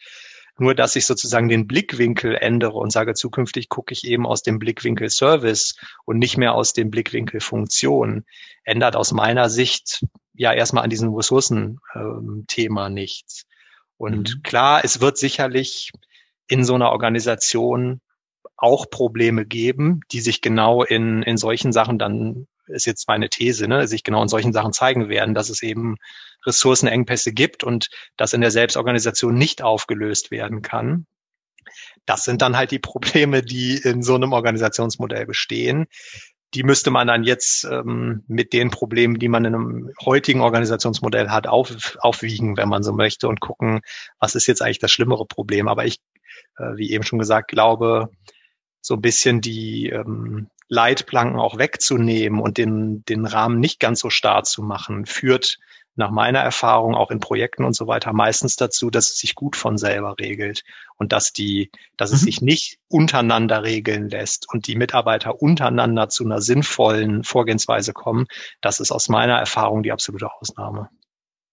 [0.57, 4.61] Nur, dass ich sozusagen den Blickwinkel ändere und sage, zukünftig gucke ich eben aus dem
[4.61, 8.25] Blickwinkel Service und nicht mehr aus dem Blickwinkel Funktion,
[8.63, 13.47] ändert aus meiner Sicht ja erstmal an diesem Ressourcen-Thema ähm, nichts.
[13.97, 14.43] Und mhm.
[14.43, 15.91] klar, es wird sicherlich
[16.47, 18.01] in so einer Organisation
[18.57, 23.69] auch Probleme geben, die sich genau in, in solchen Sachen dann, ist jetzt meine These,
[23.69, 25.97] ne, sich genau in solchen Sachen zeigen werden, dass es eben
[26.47, 31.07] Ressourcenengpässe gibt und das in der Selbstorganisation nicht aufgelöst werden kann.
[32.07, 35.87] Das sind dann halt die Probleme, die in so einem Organisationsmodell bestehen.
[36.53, 41.31] Die müsste man dann jetzt ähm, mit den Problemen, die man in einem heutigen Organisationsmodell
[41.31, 43.81] hat, auf, aufwiegen, wenn man so möchte, und gucken,
[44.21, 45.67] was ist jetzt eigentlich das schlimmere Problem.
[45.67, 45.99] Aber ich,
[46.59, 48.11] äh, wie eben schon gesagt, glaube,
[48.81, 54.11] so ein bisschen die ähm, Leitplanken auch wegzunehmen und den, den Rahmen nicht ganz so
[54.11, 55.59] starr zu machen, führt
[55.97, 59.55] nach meiner Erfahrung auch in Projekten und so weiter meistens dazu, dass es sich gut
[59.55, 60.65] von selber regelt
[60.97, 62.17] und dass die, dass mhm.
[62.17, 68.27] es sich nicht untereinander regeln lässt und die Mitarbeiter untereinander zu einer sinnvollen Vorgehensweise kommen.
[68.61, 70.89] Das ist aus meiner Erfahrung die absolute Ausnahme.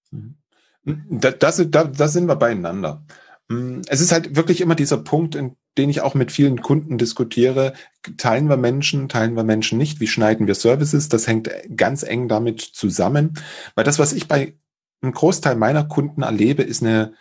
[0.09, 0.37] Mhm.
[0.83, 3.03] Da, das, da, da sind wir beieinander.
[3.51, 6.97] Mm, es ist halt wirklich immer dieser Punkt, in den ich auch mit vielen Kunden
[6.97, 7.73] diskutiere.
[8.17, 9.99] Teilen wir Menschen, teilen wir Menschen nicht?
[9.99, 11.09] Wie schneiden wir Services?
[11.09, 13.33] Das hängt ganz eng damit zusammen.
[13.75, 14.57] Weil das, was ich bei
[15.01, 17.13] einem Großteil meiner Kunden erlebe, ist eine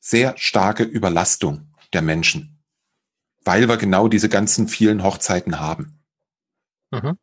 [0.00, 2.62] sehr starke Überlastung der Menschen.
[3.44, 6.02] Weil wir genau diese ganzen vielen Hochzeiten haben.
[6.90, 7.18] Mhm.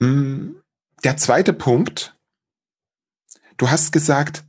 [0.00, 0.62] Mm,
[1.04, 2.16] der zweite Punkt.
[3.56, 4.44] Du hast gesagt,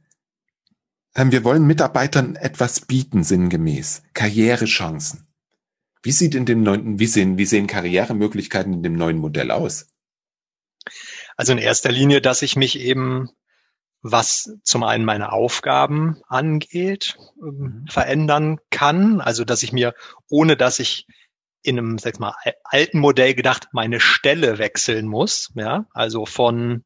[1.34, 4.04] wir wollen Mitarbeitern etwas bieten, sinngemäß.
[4.14, 5.28] Karrierechancen.
[6.02, 9.88] Wie sieht in dem neuen, wie sehen, wie sehen Karrieremöglichkeiten in dem neuen Modell aus?
[11.36, 13.28] Also in erster Linie, dass ich mich eben,
[14.02, 17.88] was zum einen meine Aufgaben angeht, ähm, mhm.
[17.90, 19.20] verändern kann.
[19.20, 19.96] Also, dass ich mir,
[20.30, 21.06] ohne dass ich
[21.64, 26.86] in einem, sag mal, alten Modell gedacht, meine Stelle wechseln muss, ja, also von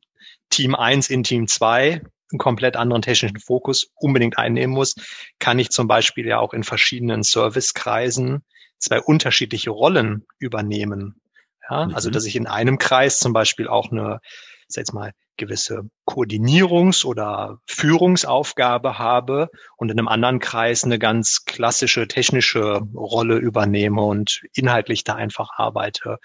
[0.50, 2.02] Team 1 in Team 2
[2.34, 4.96] einen komplett anderen technischen Fokus unbedingt einnehmen muss,
[5.40, 8.44] kann ich zum Beispiel ja auch in verschiedenen Servicekreisen
[8.78, 11.22] zwei unterschiedliche Rollen übernehmen.
[11.70, 11.96] Ja, mhm.
[11.96, 14.20] also dass ich in einem Kreis zum Beispiel auch eine,
[14.68, 21.46] sag jetzt mal, gewisse Koordinierungs- oder Führungsaufgabe habe und in einem anderen Kreis eine ganz
[21.46, 26.20] klassische technische Rolle übernehme und inhaltlich da einfach arbeite.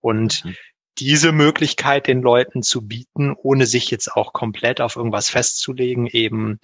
[0.00, 0.54] Und mhm
[0.98, 6.60] diese Möglichkeit den Leuten zu bieten, ohne sich jetzt auch komplett auf irgendwas festzulegen, eben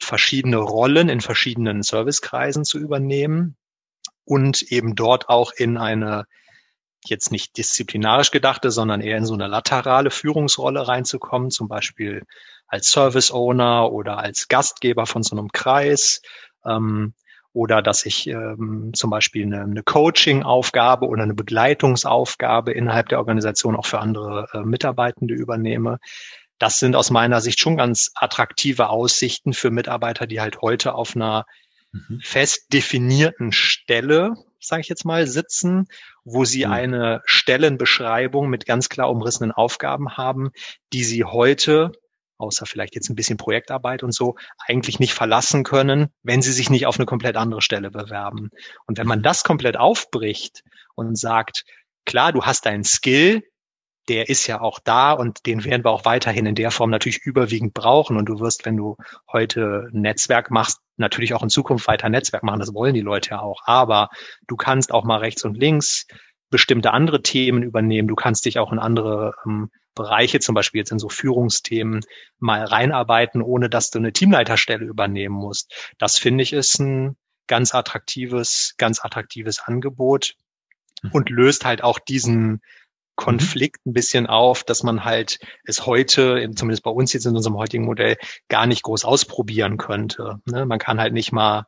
[0.00, 3.56] verschiedene Rollen in verschiedenen Servicekreisen zu übernehmen
[4.24, 6.26] und eben dort auch in eine
[7.04, 12.24] jetzt nicht disziplinarisch gedachte, sondern eher in so eine laterale Führungsrolle reinzukommen, zum Beispiel
[12.66, 16.20] als Service Owner oder als Gastgeber von so einem Kreis.
[16.66, 17.14] Ähm,
[17.52, 23.76] oder dass ich ähm, zum Beispiel eine, eine Coaching-Aufgabe oder eine Begleitungsaufgabe innerhalb der Organisation
[23.76, 25.98] auch für andere äh, Mitarbeitende übernehme.
[26.58, 31.16] Das sind aus meiner Sicht schon ganz attraktive Aussichten für Mitarbeiter, die halt heute auf
[31.16, 31.46] einer
[31.92, 32.20] mhm.
[32.22, 35.86] fest definierten Stelle, sage ich jetzt mal, sitzen,
[36.24, 36.72] wo sie mhm.
[36.72, 40.50] eine Stellenbeschreibung mit ganz klar umrissenen Aufgaben haben,
[40.92, 41.92] die sie heute
[42.38, 46.70] außer vielleicht jetzt ein bisschen Projektarbeit und so, eigentlich nicht verlassen können, wenn sie sich
[46.70, 48.50] nicht auf eine komplett andere Stelle bewerben.
[48.86, 50.62] Und wenn man das komplett aufbricht
[50.94, 51.64] und sagt,
[52.06, 53.42] klar, du hast deinen Skill,
[54.08, 57.18] der ist ja auch da und den werden wir auch weiterhin in der Form natürlich
[57.18, 58.16] überwiegend brauchen.
[58.16, 58.96] Und du wirst, wenn du
[59.30, 62.60] heute Netzwerk machst, natürlich auch in Zukunft weiter Netzwerk machen.
[62.60, 63.60] Das wollen die Leute ja auch.
[63.64, 64.08] Aber
[64.46, 66.06] du kannst auch mal rechts und links
[66.50, 68.08] bestimmte andere Themen übernehmen.
[68.08, 72.00] Du kannst dich auch in andere ähm, Bereiche, zum Beispiel jetzt in so Führungsthemen,
[72.38, 75.92] mal reinarbeiten, ohne dass du eine Teamleiterstelle übernehmen musst.
[75.98, 77.16] Das finde ich ist ein
[77.48, 80.34] ganz attraktives, ganz attraktives Angebot
[81.02, 81.10] mhm.
[81.12, 82.62] und löst halt auch diesen
[83.16, 87.56] Konflikt ein bisschen auf, dass man halt es heute, zumindest bei uns jetzt in unserem
[87.56, 88.16] heutigen Modell,
[88.48, 90.40] gar nicht groß ausprobieren könnte.
[90.44, 90.64] Ne?
[90.66, 91.66] Man kann halt nicht mal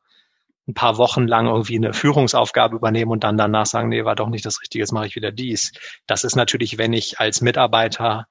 [0.70, 4.28] ein paar Wochen lang irgendwie eine Führungsaufgabe übernehmen und dann danach sagen, nee, war doch
[4.28, 5.72] nicht das Richtige, jetzt mache ich wieder dies.
[6.06, 8.26] Das ist natürlich, wenn ich als Mitarbeiter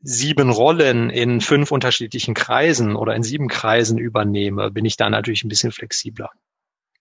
[0.00, 5.44] sieben Rollen in fünf unterschiedlichen Kreisen oder in sieben Kreisen übernehme, bin ich da natürlich
[5.44, 6.30] ein bisschen flexibler.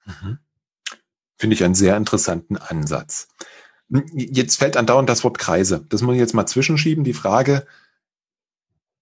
[0.05, 0.37] Mhm.
[1.37, 3.27] Finde ich einen sehr interessanten Ansatz.
[3.91, 5.85] Hm, jetzt fällt andauernd das Wort Kreise.
[5.89, 7.03] Das muss ich jetzt mal zwischenschieben.
[7.03, 7.65] Die Frage,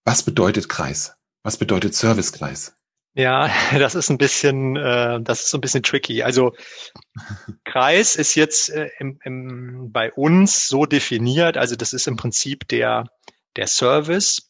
[0.05, 1.15] was bedeutet Kreis?
[1.43, 2.78] Was bedeutet Servicekreis?
[3.19, 6.23] Ja, das ist ein bisschen, äh, das ist so ein bisschen tricky.
[6.23, 6.53] Also
[7.65, 11.57] Kreis ist jetzt äh, im, im, bei uns so definiert.
[11.57, 13.05] Also das ist im Prinzip der
[13.57, 14.49] der Service.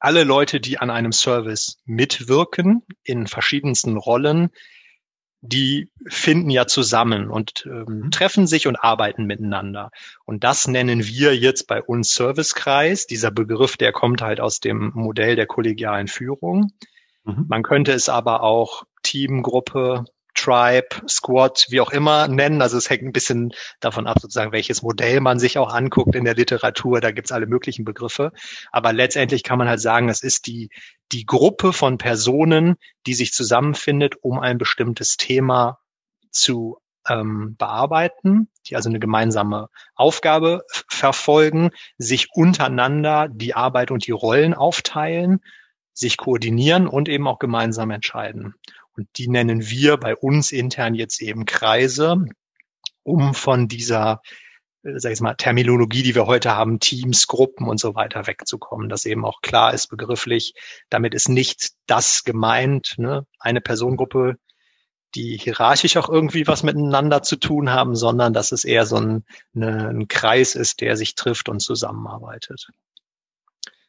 [0.00, 4.50] Alle Leute, die an einem Service mitwirken in verschiedensten Rollen,
[5.40, 8.10] die finden ja zusammen und ähm, mhm.
[8.10, 9.90] treffen sich und arbeiten miteinander.
[10.26, 13.06] Und das nennen wir jetzt bei uns Servicekreis.
[13.06, 16.72] Dieser Begriff, der kommt halt aus dem Modell der kollegialen Führung.
[17.24, 17.46] Mhm.
[17.48, 22.60] Man könnte es aber auch Teamgruppe, Tribe, Squad, wie auch immer nennen.
[22.60, 26.24] Also es hängt ein bisschen davon ab, sozusagen, welches Modell man sich auch anguckt in
[26.24, 27.00] der Literatur.
[27.00, 28.32] Da gibt's alle möglichen Begriffe.
[28.72, 30.70] Aber letztendlich kann man halt sagen, es ist die,
[31.12, 35.78] die Gruppe von Personen, die sich zusammenfindet, um ein bestimmtes Thema
[36.30, 44.12] zu ähm, bearbeiten, die also eine gemeinsame Aufgabe verfolgen, sich untereinander die Arbeit und die
[44.12, 45.40] Rollen aufteilen,
[45.94, 48.54] sich koordinieren und eben auch gemeinsam entscheiden.
[48.96, 52.24] Und die nennen wir bei uns intern jetzt eben Kreise,
[53.02, 54.20] um von dieser
[54.84, 58.88] äh, sag ich mal, Terminologie, die wir heute haben, Teams, Gruppen und so weiter wegzukommen,
[58.88, 60.54] dass eben auch klar ist begrifflich,
[60.90, 64.36] damit ist nicht das gemeint, ne, eine Personengruppe,
[65.14, 69.24] die hierarchisch auch irgendwie was miteinander zu tun haben, sondern dass es eher so ein,
[69.54, 72.68] eine, ein Kreis ist, der sich trifft und zusammenarbeitet.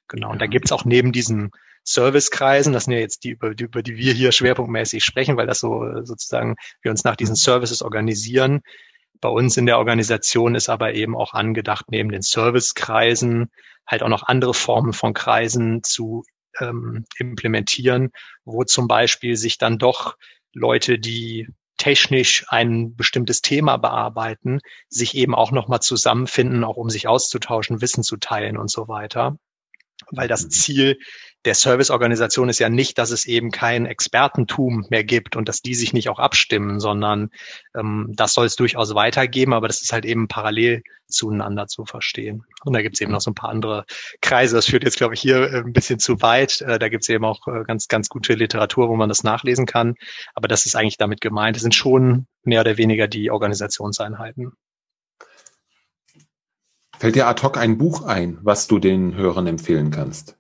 [0.08, 1.50] Genau, und da gibt's auch neben diesen
[1.86, 5.48] Servicekreisen, das sind ja jetzt die, über die, über die wir hier schwerpunktmäßig sprechen, weil
[5.48, 8.62] das so sozusagen wir uns nach diesen Services organisieren.
[9.22, 13.52] Bei uns in der Organisation ist aber eben auch angedacht, neben den Servicekreisen
[13.88, 16.24] halt auch noch andere Formen von Kreisen zu
[16.60, 18.12] ähm, implementieren,
[18.44, 20.18] wo zum Beispiel sich dann doch
[20.54, 27.08] Leute, die technisch ein bestimmtes Thema bearbeiten, sich eben auch nochmal zusammenfinden, auch um sich
[27.08, 29.38] auszutauschen, Wissen zu teilen und so weiter.
[30.12, 30.50] Weil das mhm.
[30.52, 31.00] Ziel
[31.46, 35.76] der Serviceorganisation ist ja nicht, dass es eben kein Expertentum mehr gibt und dass die
[35.76, 37.30] sich nicht auch abstimmen, sondern
[37.76, 42.44] ähm, das soll es durchaus weitergeben, aber das ist halt eben parallel zueinander zu verstehen.
[42.64, 43.86] Und da gibt es eben noch so ein paar andere
[44.22, 44.56] Kreise.
[44.56, 46.62] Das führt jetzt, glaube ich, hier äh, ein bisschen zu weit.
[46.62, 49.68] Äh, da gibt es eben auch äh, ganz, ganz gute Literatur, wo man das nachlesen
[49.68, 49.96] kann.
[50.34, 51.56] Aber das ist eigentlich damit gemeint.
[51.58, 54.54] Es sind schon mehr oder weniger die Organisationseinheiten.
[56.98, 60.38] Fällt dir ad hoc ein Buch ein, was du den Hörern empfehlen kannst?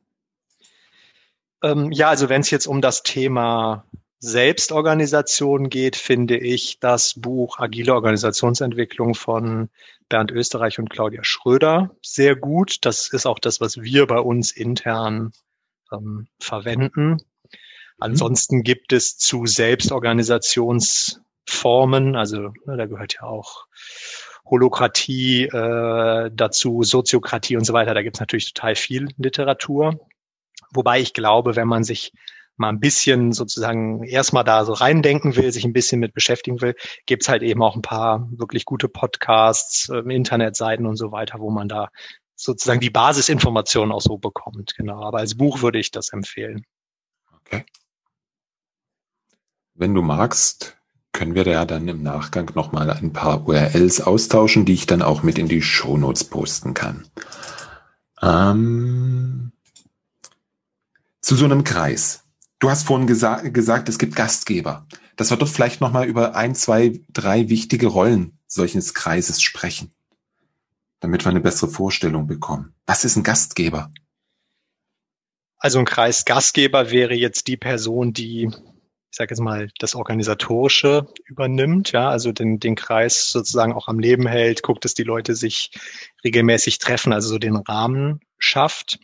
[1.66, 3.86] Ähm, ja, also wenn es jetzt um das Thema
[4.20, 9.70] Selbstorganisation geht, finde ich das Buch Agile Organisationsentwicklung von
[10.08, 12.86] Bernd Österreich und Claudia Schröder sehr gut.
[12.86, 15.32] Das ist auch das, was wir bei uns intern
[15.92, 17.10] ähm, verwenden.
[17.10, 17.22] Mhm.
[17.98, 23.66] Ansonsten gibt es zu Selbstorganisationsformen, also ne, da gehört ja auch
[24.46, 27.96] Holokratie äh, dazu, Soziokratie und so weiter.
[27.96, 30.00] Da gibt es natürlich total viel Literatur.
[30.76, 32.12] Wobei ich glaube, wenn man sich
[32.58, 36.76] mal ein bisschen sozusagen erstmal da so reindenken will, sich ein bisschen mit beschäftigen will,
[37.06, 41.50] gibt's halt eben auch ein paar wirklich gute Podcasts, äh, Internetseiten und so weiter, wo
[41.50, 41.90] man da
[42.36, 44.76] sozusagen die Basisinformationen auch so bekommt.
[44.76, 45.04] Genau.
[45.04, 46.66] Aber als Buch würde ich das empfehlen.
[47.32, 47.66] Okay.
[49.74, 50.78] Wenn du magst,
[51.12, 55.24] können wir da dann im Nachgang nochmal ein paar URLs austauschen, die ich dann auch
[55.24, 57.08] mit in die Shownotes posten kann.
[58.22, 59.52] Ähm
[61.26, 62.24] zu so einem Kreis.
[62.60, 64.86] Du hast vorhin gesa gesagt, es gibt Gastgeber.
[65.16, 69.92] Dass wir dort vielleicht nochmal über ein, zwei, drei wichtige Rollen solches Kreises sprechen,
[71.00, 72.76] damit wir eine bessere Vorstellung bekommen.
[72.86, 73.92] Was ist ein Gastgeber?
[75.58, 81.08] Also ein Kreis Gastgeber wäre jetzt die Person, die, ich sage jetzt mal, das Organisatorische
[81.26, 85.34] übernimmt, ja, also den, den Kreis sozusagen auch am Leben hält, guckt, dass die Leute
[85.34, 85.72] sich
[86.24, 89.00] regelmäßig treffen, also so den Rahmen schafft.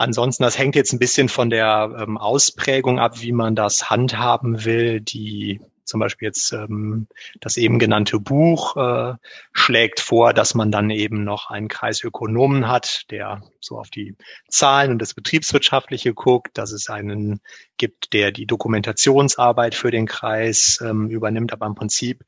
[0.00, 4.64] Ansonsten, das hängt jetzt ein bisschen von der ähm, Ausprägung ab, wie man das handhaben
[4.64, 5.02] will.
[5.02, 7.06] Die zum Beispiel jetzt ähm,
[7.38, 9.16] das eben genannte Buch äh,
[9.52, 14.16] schlägt vor, dass man dann eben noch einen Kreisökonomen hat, der so auf die
[14.48, 17.42] Zahlen und das Betriebswirtschaftliche guckt, dass es einen
[17.76, 21.52] gibt, der die Dokumentationsarbeit für den Kreis ähm, übernimmt.
[21.52, 22.24] Aber im Prinzip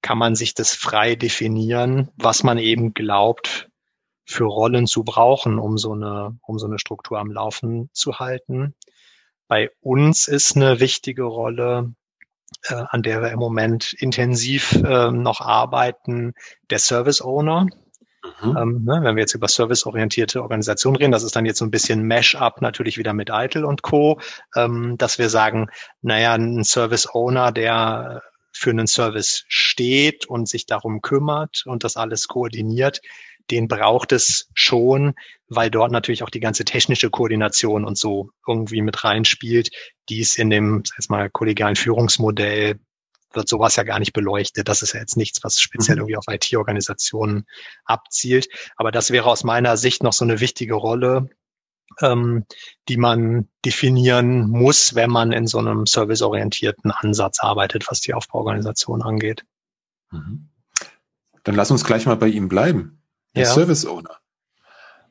[0.00, 3.68] kann man sich das frei definieren, was man eben glaubt,
[4.24, 8.74] für Rollen zu brauchen, um so eine, um so eine Struktur am Laufen zu halten.
[9.48, 11.92] Bei uns ist eine wichtige Rolle,
[12.64, 16.34] äh, an der wir im Moment intensiv äh, noch arbeiten,
[16.70, 17.66] der Service Owner.
[18.40, 18.56] Mhm.
[18.56, 21.72] Ähm, ne, wenn wir jetzt über serviceorientierte Organisationen reden, das ist dann jetzt so ein
[21.72, 24.20] bisschen Mash-up natürlich wieder mit ITIL und Co.,
[24.54, 25.68] ähm, dass wir sagen,
[26.02, 28.22] naja, ein Service-Owner, der
[28.52, 33.00] für einen Service steht und sich darum kümmert und das alles koordiniert,
[33.50, 35.14] den braucht es schon,
[35.48, 39.70] weil dort natürlich auch die ganze technische Koordination und so irgendwie mit reinspielt,
[40.08, 42.78] die ist in dem, sag mal, kollegialen Führungsmodell
[43.34, 44.68] wird sowas ja gar nicht beleuchtet.
[44.68, 46.02] Das ist ja jetzt nichts, was speziell mhm.
[46.02, 47.46] irgendwie auf IT-Organisationen
[47.84, 48.48] abzielt.
[48.76, 51.30] Aber das wäre aus meiner Sicht noch so eine wichtige Rolle,
[52.00, 52.44] ähm,
[52.88, 59.02] die man definieren muss, wenn man in so einem serviceorientierten Ansatz arbeitet, was die Aufbauorganisation
[59.02, 59.44] angeht.
[60.10, 60.48] Mhm.
[61.44, 63.01] Dann lass uns gleich mal bei ihm bleiben.
[63.34, 63.50] Der ja.
[63.52, 64.18] Service Owner.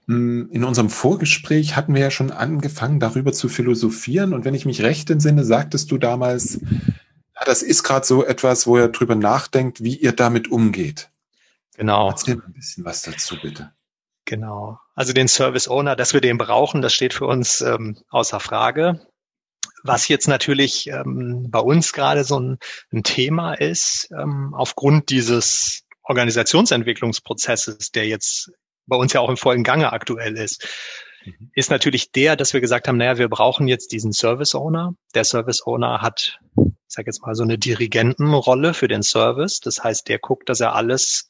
[0.08, 4.34] Hm, in unserem Vorgespräch hatten wir ja schon angefangen, darüber zu philosophieren.
[4.34, 8.68] Und wenn ich mich recht entsinne, sagtest du damals, ja, das ist gerade so etwas,
[8.68, 11.10] wo er drüber nachdenkt, wie ihr damit umgeht.
[11.78, 12.10] Genau.
[12.10, 13.72] Erzähl mal ein bisschen was dazu, bitte.
[14.26, 14.80] Genau.
[14.96, 19.06] Also den Service Owner, dass wir den brauchen, das steht für uns ähm, außer Frage.
[19.84, 22.60] Was jetzt natürlich ähm, bei uns gerade so ein,
[22.92, 28.52] ein Thema ist, ähm, aufgrund dieses Organisationsentwicklungsprozesses, der jetzt
[28.86, 30.68] bei uns ja auch im vollen Gange aktuell ist,
[31.26, 31.52] mhm.
[31.54, 34.96] ist natürlich der, dass wir gesagt haben, naja, wir brauchen jetzt diesen Service Owner.
[35.16, 36.40] Der Service Owner hat
[36.92, 39.62] ich sage jetzt mal, so eine Dirigentenrolle für den Service.
[39.62, 41.30] Das heißt, der guckt, dass er alles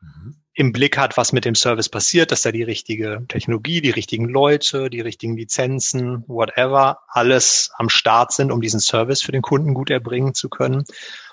[0.00, 0.36] mhm.
[0.54, 4.30] im Blick hat, was mit dem Service passiert, dass da die richtige Technologie, die richtigen
[4.30, 9.74] Leute, die richtigen Lizenzen, whatever, alles am Start sind, um diesen Service für den Kunden
[9.74, 10.84] gut erbringen zu können.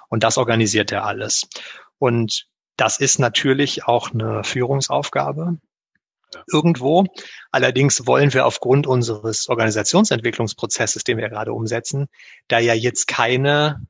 [0.09, 1.47] Und das organisiert er alles.
[1.97, 2.47] Und
[2.81, 5.59] das ist natürlich auch eine Führungsaufgabe
[6.51, 7.05] irgendwo.
[7.51, 12.07] Allerdings wollen wir aufgrund unseres Organisationsentwicklungsprozesses, den wir gerade umsetzen,
[12.47, 13.85] da ja jetzt keine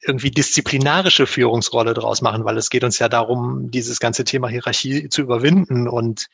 [0.00, 5.08] irgendwie disziplinarische Führungsrolle draus machen, weil es geht uns ja darum, dieses ganze Thema Hierarchie
[5.08, 6.28] zu überwinden und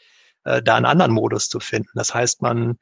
[0.44, 1.92] äh, da einen anderen Modus zu finden.
[1.94, 2.76] Das heißt, man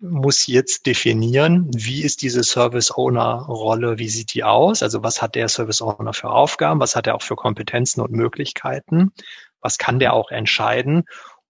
[0.00, 4.82] muss jetzt definieren, wie ist diese Service Owner Rolle, wie sieht die aus?
[4.82, 6.80] Also was hat der Service Owner für Aufgaben?
[6.80, 9.12] Was hat er auch für Kompetenzen und Möglichkeiten?
[9.60, 11.04] was kann der auch entscheiden,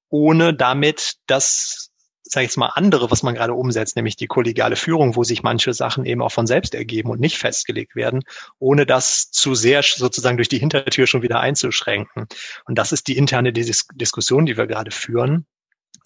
[0.09, 1.91] ohne damit das,
[2.23, 5.43] sage ich jetzt mal, andere, was man gerade umsetzt, nämlich die kollegiale Führung, wo sich
[5.43, 8.23] manche Sachen eben auch von selbst ergeben und nicht festgelegt werden,
[8.59, 12.27] ohne das zu sehr sozusagen durch die Hintertür schon wieder einzuschränken.
[12.65, 15.47] Und das ist die interne Dis Diskussion, die wir gerade führen.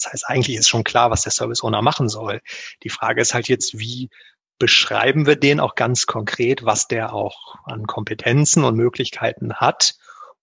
[0.03, 2.41] Das heißt, eigentlich ist schon klar, was der Service Owner machen soll.
[2.83, 4.11] Die Frage ist halt jetzt, wie
[4.59, 9.95] beschreiben wir den auch ganz konkret, was der auch an Kompetenzen und Möglichkeiten hat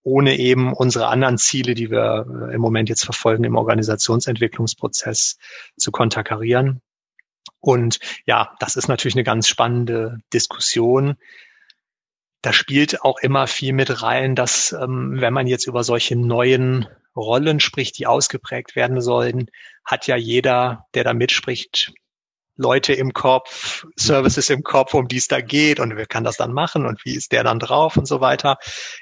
[0.04, 5.38] ohne eben unsere anderen Ziele, die wir äh, im Moment jetzt verfolgen im Organisationsentwicklungsprozess
[5.78, 6.82] zu konterkarieren.
[7.60, 11.16] Und ja, das ist natürlich eine ganz spannende Diskussion.
[12.42, 16.88] Da spielt auch immer viel mit rein, dass ähm, wenn man jetzt über solche neuen
[17.16, 19.50] Rollen spricht, die ausgeprägt werden sollen,
[19.84, 21.94] hat ja jeder, der da mitspricht,
[22.60, 26.36] Leute im Kopf, Services im Kopf, um die es da geht und wer kann das
[26.36, 28.58] dann machen und wie ist der dann drauf und so weiter.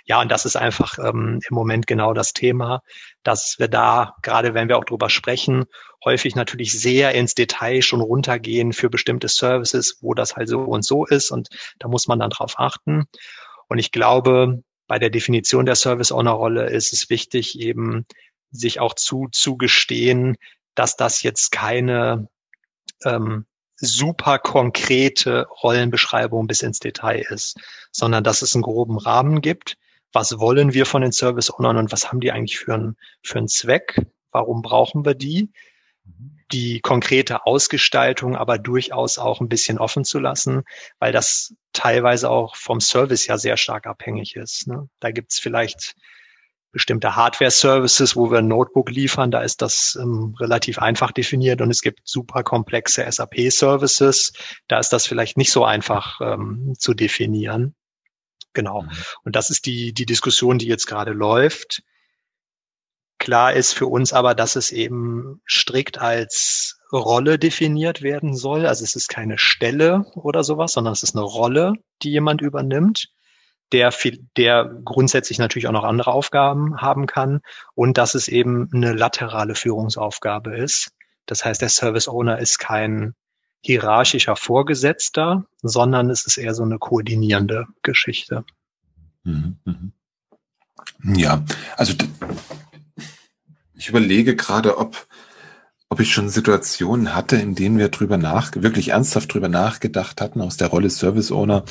[0.06, 2.82] Ja, und das ist einfach ähm, im Moment genau das Thema,
[3.24, 5.66] dass wir da, gerade wenn wir auch drüber sprechen,
[6.06, 10.86] häufig natürlich sehr ins Detail schon runtergehen für bestimmte Services, wo das halt so und
[10.86, 11.48] so ist und
[11.80, 13.06] da muss man dann drauf achten.
[13.70, 18.06] Und ich glaube, bei der Definition der Service Owner Rolle ist es wichtig, eben
[18.52, 20.38] sich auch zu, zugestehen,
[20.76, 22.30] dass das jetzt keine
[23.04, 27.58] ähm, super konkrete Rollenbeschreibung bis ins Detail ist,
[27.92, 29.78] sondern dass es einen groben Rahmen gibt.
[30.14, 33.38] Was wollen wir von den Service Ownern und was haben die eigentlich für einen, für
[33.38, 34.02] einen Zweck?
[34.32, 35.52] Warum brauchen wir die?
[36.52, 40.64] Die konkrete Ausgestaltung aber durchaus auch ein bisschen offen zu lassen,
[40.98, 44.68] weil das teilweise auch vom Service ja sehr stark abhängig ist.
[44.68, 44.88] Ne?
[45.00, 45.96] Da gibt's vielleicht
[46.72, 51.72] bestimmte Hardware-Services, wo wir ein Notebook liefern, da ist das ähm, relativ einfach definiert und
[51.72, 54.34] es gibt super komplexe SAP-Services,
[54.68, 57.74] da ist das vielleicht nicht so einfach ähm, zu definieren.
[58.54, 58.84] Genau.
[58.84, 58.92] Mhm.
[59.24, 61.84] Und das ist die, die Diskussion, die jetzt gerade läuft.
[63.20, 68.66] Klar ist für uns aber, dass es eben strikt als Rolle definiert werden soll.
[68.66, 73.10] Also es ist keine Stelle oder sowas, sondern es ist eine Rolle, die jemand übernimmt
[73.72, 73.94] der,
[74.38, 77.42] der grundsätzlich natürlich auch noch andere Aufgaben haben kann
[77.76, 80.92] und dass es eben eine laterale Führungsaufgabe ist.
[81.26, 83.14] Das heißt, der Service Owner ist kein
[83.62, 88.46] hierarchischer Vorgesetzter, sondern es ist eher so eine koordinierende Geschichte.
[89.24, 89.92] Mhm, mhm.
[91.04, 91.44] Ja,
[91.76, 91.94] also
[93.78, 95.08] ich überlege gerade, ob,
[95.90, 100.42] ob ich schon Situationen hatte, in denen wir drüber nach, wirklich ernsthaft drüber nachgedacht hatten,
[100.42, 101.64] aus der Rolle Service Owner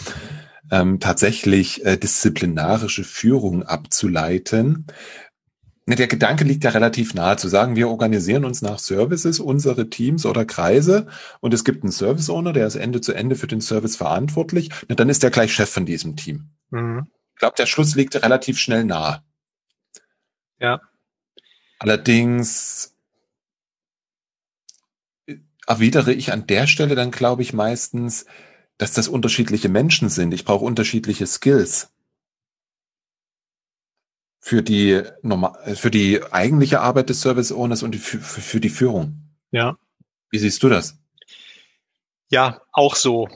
[0.70, 4.86] ähm, tatsächlich äh, disziplinarische Führung abzuleiten.
[5.88, 10.26] Der Gedanke liegt ja relativ nahe, zu sagen, wir organisieren uns nach Services, unsere Teams
[10.26, 11.06] oder Kreise
[11.40, 14.70] und es gibt einen Service Owner, der ist Ende zu Ende für den Service verantwortlich.
[14.88, 16.50] Na, dann ist der gleich Chef von diesem Team.
[16.70, 17.06] Mhm.
[17.34, 19.22] Ich glaube, der Schluss liegt relativ schnell nahe.
[20.58, 20.80] Ja.
[21.78, 22.94] Allerdings
[25.66, 28.26] erwidere ich an der Stelle dann, glaube ich, meistens,
[28.78, 30.32] dass das unterschiedliche Menschen sind.
[30.32, 31.92] Ich brauche unterschiedliche Skills
[34.40, 35.02] für die
[35.74, 39.34] für die eigentliche Arbeit des Service Owners und für, für die Führung.
[39.50, 39.76] Ja.
[40.30, 40.98] Wie siehst du das?
[42.28, 43.28] Ja, auch so.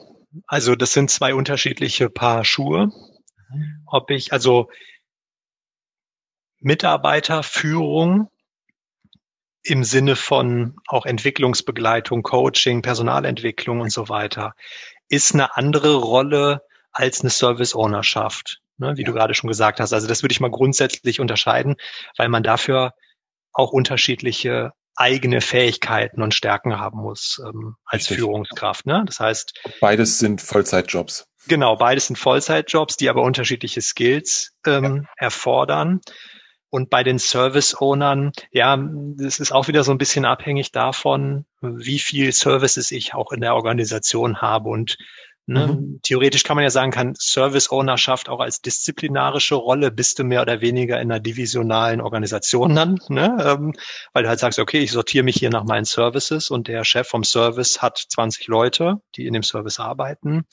[0.47, 2.93] Also das sind zwei unterschiedliche Paar Schuhe.
[3.51, 3.83] Mhm.
[3.87, 4.69] Ob ich also
[6.61, 8.31] Mitarbeiterführung
[9.63, 14.55] im Sinne von auch Entwicklungsbegleitung, Coaching, Personalentwicklung und so weiter,
[15.09, 19.07] ist eine andere Rolle als eine Service Ownerschaft ne, wie ja.
[19.07, 19.93] du gerade schon gesagt hast.
[19.93, 21.77] Also das würde ich mal grundsätzlich unterscheiden,
[22.17, 22.95] weil man dafür
[23.53, 28.19] auch unterschiedliche eigene Fähigkeiten und Stärken haben muss ähm, als Richtig.
[28.19, 28.87] Führungskraft.
[28.87, 29.05] Ne?
[29.07, 31.27] Das heißt, beides sind Vollzeitjobs.
[31.47, 35.09] Genau, beides sind Vollzeitjobs, die aber unterschiedliche Skills ähm, ja.
[35.17, 36.01] erfordern.
[36.71, 38.79] Und bei den Service-Ownern, ja,
[39.17, 43.41] das ist auch wieder so ein bisschen abhängig davon, wie viel Services ich auch in
[43.41, 44.97] der Organisation habe und
[45.51, 45.67] Ne?
[45.67, 46.01] Mhm.
[46.05, 50.43] Theoretisch kann man ja sagen, kann Service Ownerschaft auch als disziplinarische Rolle bist du mehr
[50.43, 53.37] oder weniger in einer divisionalen Organisation dann, ne?
[53.45, 53.73] ähm,
[54.13, 57.09] weil du halt sagst, okay, ich sortiere mich hier nach meinen Services und der Chef
[57.09, 60.45] vom Service hat 20 Leute, die in dem Service arbeiten.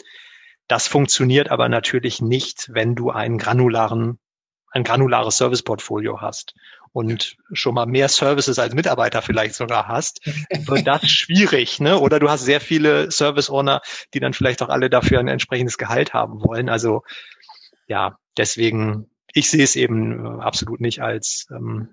[0.68, 4.18] Das funktioniert aber natürlich nicht, wenn du einen granularen,
[4.78, 6.54] ein granulares Serviceportfolio hast
[6.94, 12.00] und schon mal mehr Services als Mitarbeiter vielleicht sogar hast, wird das schwierig, ne?
[12.00, 13.82] Oder du hast sehr viele Service Owner,
[14.14, 16.70] die dann vielleicht auch alle dafür ein entsprechendes Gehalt haben wollen.
[16.70, 17.04] Also
[17.88, 21.90] ja, deswegen, ich sehe es eben äh, absolut nicht als ähm,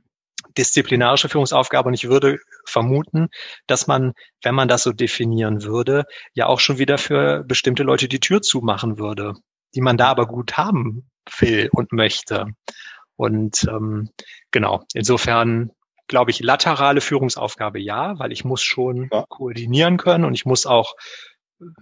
[0.56, 3.28] disziplinarische Führungsaufgabe und ich würde vermuten,
[3.66, 4.12] dass man,
[4.42, 8.40] wenn man das so definieren würde, ja auch schon wieder für bestimmte Leute die Tür
[8.42, 9.34] zumachen würde,
[9.74, 12.46] die man da aber gut haben will und möchte.
[13.16, 14.10] Und ähm,
[14.50, 15.70] genau, insofern
[16.06, 19.24] glaube ich, laterale Führungsaufgabe ja, weil ich muss schon ja.
[19.28, 20.94] koordinieren können und ich muss auch,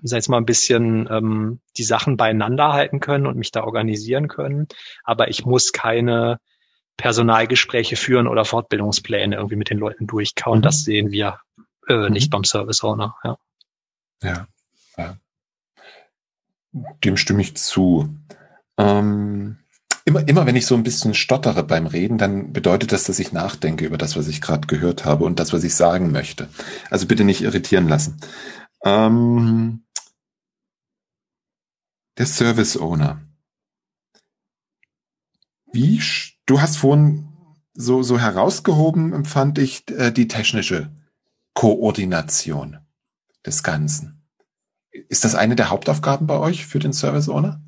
[0.03, 4.29] sag jetzt mal, ein bisschen ähm, die Sachen beieinander halten können und mich da organisieren
[4.29, 4.69] können.
[5.05, 6.39] Aber ich muss keine
[6.97, 10.59] Personalgespräche führen oder Fortbildungspläne irgendwie mit den Leuten durchkauen.
[10.59, 10.63] Mhm.
[10.63, 11.41] Das sehen wir
[11.89, 12.13] äh, mhm.
[12.13, 13.17] nicht beim Service Owner.
[13.25, 13.37] Ja.
[14.23, 14.47] ja.
[14.97, 15.17] ja.
[17.05, 18.09] Dem stimme ich zu.
[18.79, 19.59] Ähm
[20.05, 23.33] Immer, immer wenn ich so ein bisschen stottere beim Reden, dann bedeutet das, dass ich
[23.33, 26.49] nachdenke über das, was ich gerade gehört habe und das, was ich sagen möchte.
[26.91, 28.21] Also bitte nicht irritieren lassen.
[28.85, 29.85] Ähm,
[32.19, 33.21] der Service Owner.
[35.73, 36.03] Wie,
[36.47, 37.29] du hast vorhin
[37.73, 40.91] so, so herausgehoben, empfand ich, äh, die technische
[41.55, 42.79] Koordination
[43.47, 44.29] des Ganzen.
[44.91, 47.63] Ist das eine der Hauptaufgaben bei euch für den Service Owner?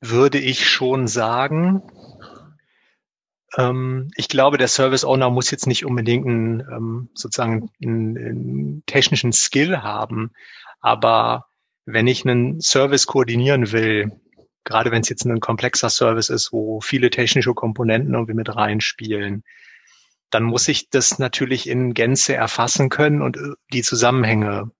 [0.00, 1.82] Würde ich schon sagen.
[3.56, 8.82] Ähm, ich glaube, der Service Owner muss jetzt nicht unbedingt einen, ähm, sozusagen einen, einen
[8.86, 10.32] technischen Skill haben,
[10.80, 11.46] aber
[11.86, 14.12] wenn ich einen Service koordinieren will,
[14.64, 19.42] gerade wenn es jetzt ein komplexer Service ist, wo viele technische Komponenten irgendwie mit reinspielen,
[20.30, 24.70] dann muss ich das natürlich in Gänze erfassen können und äh, die Zusammenhänge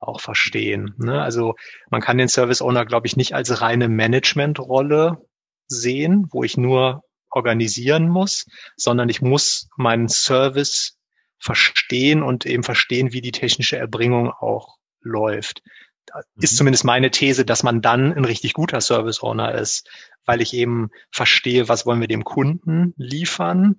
[0.00, 0.94] auch verstehen.
[0.98, 1.20] Ne?
[1.20, 1.54] Also
[1.90, 5.18] man kann den Service Owner, glaube ich, nicht als reine Managementrolle
[5.66, 8.46] sehen, wo ich nur organisieren muss,
[8.76, 10.96] sondern ich muss meinen Service
[11.38, 15.62] verstehen und eben verstehen, wie die technische Erbringung auch läuft.
[16.06, 16.56] Da ist mhm.
[16.56, 19.88] zumindest meine These, dass man dann ein richtig guter Service Owner ist,
[20.24, 23.76] weil ich eben verstehe, was wollen wir dem Kunden liefern,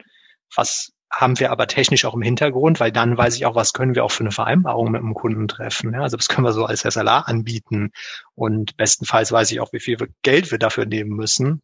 [0.55, 3.95] was haben wir aber technisch auch im Hintergrund, weil dann weiß ich auch, was können
[3.95, 5.93] wir auch für eine Vereinbarung mit dem Kunden treffen.
[5.93, 7.91] Ja, also das können wir so als SLA anbieten
[8.35, 11.61] und bestenfalls weiß ich auch, wie viel Geld wir dafür nehmen müssen.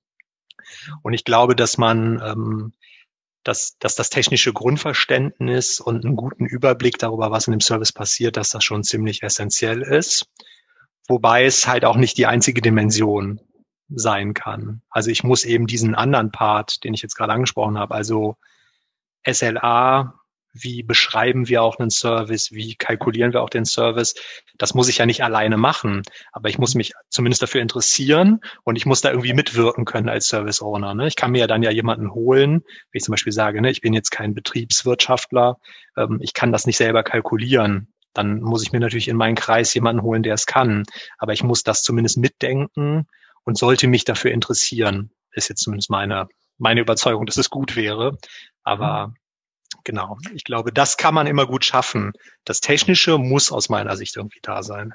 [1.04, 2.74] Und ich glaube, dass man, ähm,
[3.44, 8.38] dass, dass das technische Grundverständnis und einen guten Überblick darüber, was in dem Service passiert,
[8.38, 10.28] dass das schon ziemlich essentiell ist.
[11.08, 13.40] Wobei es halt auch nicht die einzige Dimension
[13.90, 14.82] sein kann.
[14.90, 18.38] Also ich muss eben diesen anderen Part, den ich jetzt gerade angesprochen habe, also
[19.26, 20.14] SLA,
[20.54, 24.16] wie beschreiben wir auch einen Service, wie kalkulieren wir auch den Service.
[24.58, 28.78] Das muss ich ja nicht alleine machen, aber ich muss mich zumindest dafür interessieren und
[28.78, 30.94] ich muss da irgendwie mitwirken können als Service Owner.
[30.94, 31.08] Ne?
[31.08, 32.62] Ich kann mir ja dann ja jemanden holen,
[32.92, 35.58] wie ich zum Beispiel sage, ne, ich bin jetzt kein Betriebswirtschaftler,
[35.98, 37.92] ähm, ich kann das nicht selber kalkulieren.
[38.14, 40.86] Dann muss ich mir natürlich in meinen Kreis jemanden holen, der es kann.
[41.18, 43.08] Aber ich muss das zumindest mitdenken
[43.44, 48.18] und sollte mich dafür interessieren ist jetzt zumindest meine, meine Überzeugung, dass es gut wäre.
[48.64, 49.16] Aber mhm.
[49.84, 52.14] genau, ich glaube, das kann man immer gut schaffen.
[52.44, 54.94] Das Technische muss aus meiner Sicht irgendwie da sein.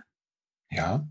[0.70, 1.06] Ja,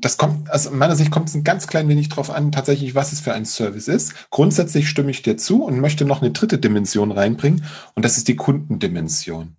[0.00, 3.12] das kommt, also meiner Sicht kommt es ein ganz klein wenig drauf an, tatsächlich, was
[3.12, 4.30] es für ein Service ist.
[4.30, 8.28] Grundsätzlich stimme ich dir zu und möchte noch eine dritte Dimension reinbringen und das ist
[8.28, 9.56] die Kundendimension.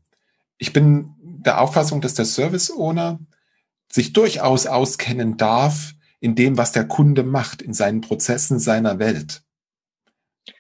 [0.58, 3.20] Ich bin der Auffassung, dass der Service Owner
[3.92, 9.44] sich durchaus auskennen darf in dem, was der Kunde macht, in seinen Prozessen seiner Welt.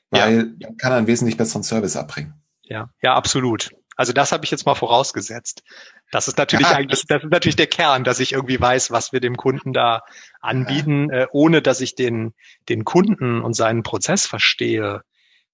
[0.10, 0.43] Weil ja.
[0.60, 2.34] dann kann er einen wesentlich besseren Service erbringen.
[2.64, 3.72] Ja, ja, absolut.
[3.95, 5.64] Also das habe ich jetzt mal vorausgesetzt.
[6.12, 9.12] Das ist natürlich ja, eigentlich, das ist natürlich der Kern, dass ich irgendwie weiß, was
[9.12, 10.03] wir dem Kunden da
[10.39, 11.24] anbieten, ja.
[11.24, 12.34] äh, ohne dass ich den,
[12.70, 15.01] den Kunden und seinen Prozess verstehe,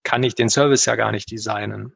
[0.03, 1.93] kann ich den Service ja gar nicht designen.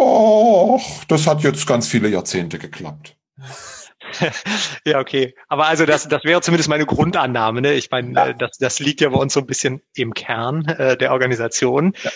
[0.00, 3.16] Och, das hat jetzt ganz viele Jahrzehnte geklappt.
[4.84, 5.34] ja, okay.
[5.48, 7.60] Aber also das, das wäre zumindest meine Grundannahme.
[7.60, 7.74] Ne?
[7.74, 8.32] Ich meine, ja.
[8.32, 11.94] das, das liegt ja bei uns so ein bisschen im Kern äh, der Organisation.
[12.02, 12.10] Ja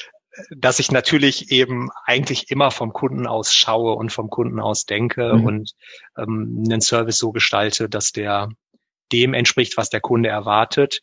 [0.51, 5.35] dass ich natürlich eben eigentlich immer vom Kunden aus schaue und vom Kunden aus denke
[5.35, 5.45] mhm.
[5.45, 5.73] und
[6.17, 8.49] ähm, einen Service so gestalte, dass der
[9.13, 11.01] dem entspricht, was der Kunde erwartet.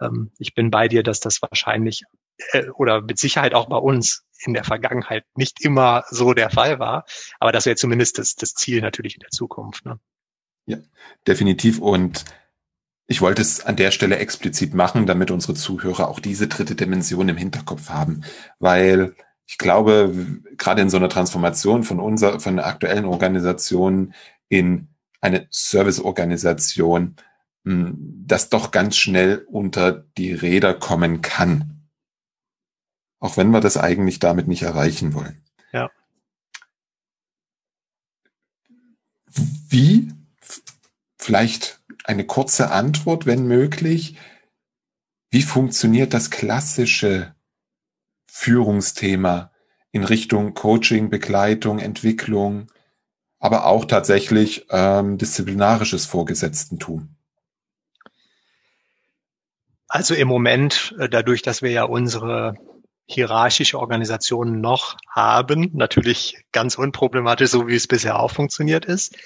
[0.00, 2.02] Ähm, ich bin bei dir, dass das wahrscheinlich
[2.50, 6.78] äh, oder mit Sicherheit auch bei uns in der Vergangenheit nicht immer so der Fall
[6.80, 7.04] war,
[7.38, 9.86] aber das wäre zumindest das, das Ziel natürlich in der Zukunft.
[9.86, 10.00] Ne?
[10.66, 10.78] Ja,
[11.26, 11.78] definitiv.
[11.78, 12.24] Und
[13.06, 17.28] ich wollte es an der Stelle explizit machen, damit unsere Zuhörer auch diese dritte Dimension
[17.28, 18.22] im Hinterkopf haben,
[18.58, 19.14] weil
[19.46, 24.14] ich glaube, gerade in so einer Transformation von unserer, von der aktuellen Organisation
[24.48, 24.88] in
[25.20, 27.16] eine Serviceorganisation,
[27.64, 31.88] hm, das doch ganz schnell unter die Räder kommen kann.
[33.20, 35.42] Auch wenn wir das eigentlich damit nicht erreichen wollen.
[35.72, 35.90] Ja.
[39.68, 40.12] Wie
[41.24, 44.16] vielleicht eine kurze Antwort, wenn möglich.
[45.30, 47.34] Wie funktioniert das klassische
[48.26, 49.50] Führungsthema
[49.90, 52.70] in Richtung Coaching, Begleitung, Entwicklung,
[53.38, 57.16] aber auch tatsächlich ähm, disziplinarisches Vorgesetztentum?
[59.88, 62.54] Also im Moment, äh, dadurch, dass wir ja unsere
[63.06, 69.16] hierarchische Organisation noch haben, natürlich ganz unproblematisch, so wie es bisher auch funktioniert ist,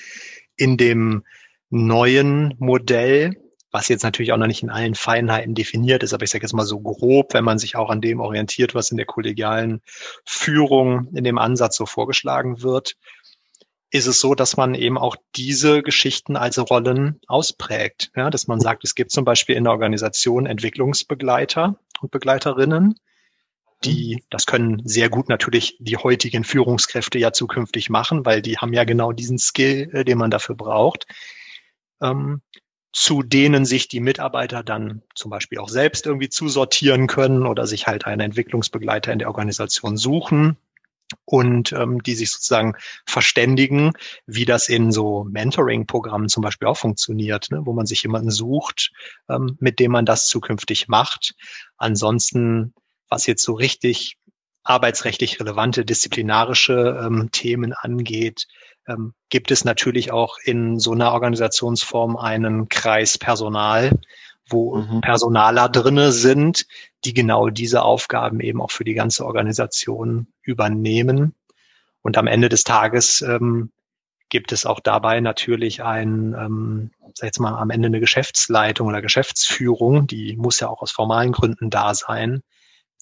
[0.56, 1.24] in dem
[1.70, 3.36] neuen Modell,
[3.70, 6.54] was jetzt natürlich auch noch nicht in allen Feinheiten definiert ist, aber ich sage jetzt
[6.54, 9.82] mal so grob, wenn man sich auch an dem orientiert, was in der kollegialen
[10.24, 12.96] Führung in dem Ansatz so vorgeschlagen wird,
[13.90, 18.10] ist es so, dass man eben auch diese Geschichten als Rollen ausprägt.
[18.16, 22.94] Ja, dass man sagt, es gibt zum Beispiel in der Organisation Entwicklungsbegleiter und Begleiterinnen,
[23.84, 28.72] die, das können sehr gut natürlich die heutigen Führungskräfte ja zukünftig machen, weil die haben
[28.72, 31.06] ja genau diesen Skill, äh, den man dafür braucht
[32.02, 32.42] ähm,
[32.92, 37.86] zu denen sich die Mitarbeiter dann zum Beispiel auch selbst irgendwie zusortieren können oder sich
[37.86, 40.56] halt einen Entwicklungsbegleiter in der Organisation suchen
[41.24, 42.74] und ähm, die sich sozusagen
[43.06, 43.92] verständigen,
[44.26, 48.92] wie das in so Mentoring-Programmen zum Beispiel auch funktioniert, ne, wo man sich jemanden sucht,
[49.28, 51.34] ähm, mit dem man das zukünftig macht.
[51.76, 52.74] Ansonsten,
[53.08, 54.18] was jetzt so richtig
[54.62, 58.46] arbeitsrechtlich relevante disziplinarische ähm, Themen angeht,
[58.88, 63.98] ähm, gibt es natürlich auch in so einer Organisationsform einen Kreis Personal,
[64.48, 65.00] wo mhm.
[65.02, 66.66] Personaler drinne sind,
[67.04, 71.34] die genau diese Aufgaben eben auch für die ganze Organisation übernehmen.
[72.02, 73.70] Und am Ende des Tages ähm,
[74.30, 79.02] gibt es auch dabei natürlich ein, ähm, sag jetzt mal, am Ende eine Geschäftsleitung oder
[79.02, 82.42] Geschäftsführung, die muss ja auch aus formalen Gründen da sein,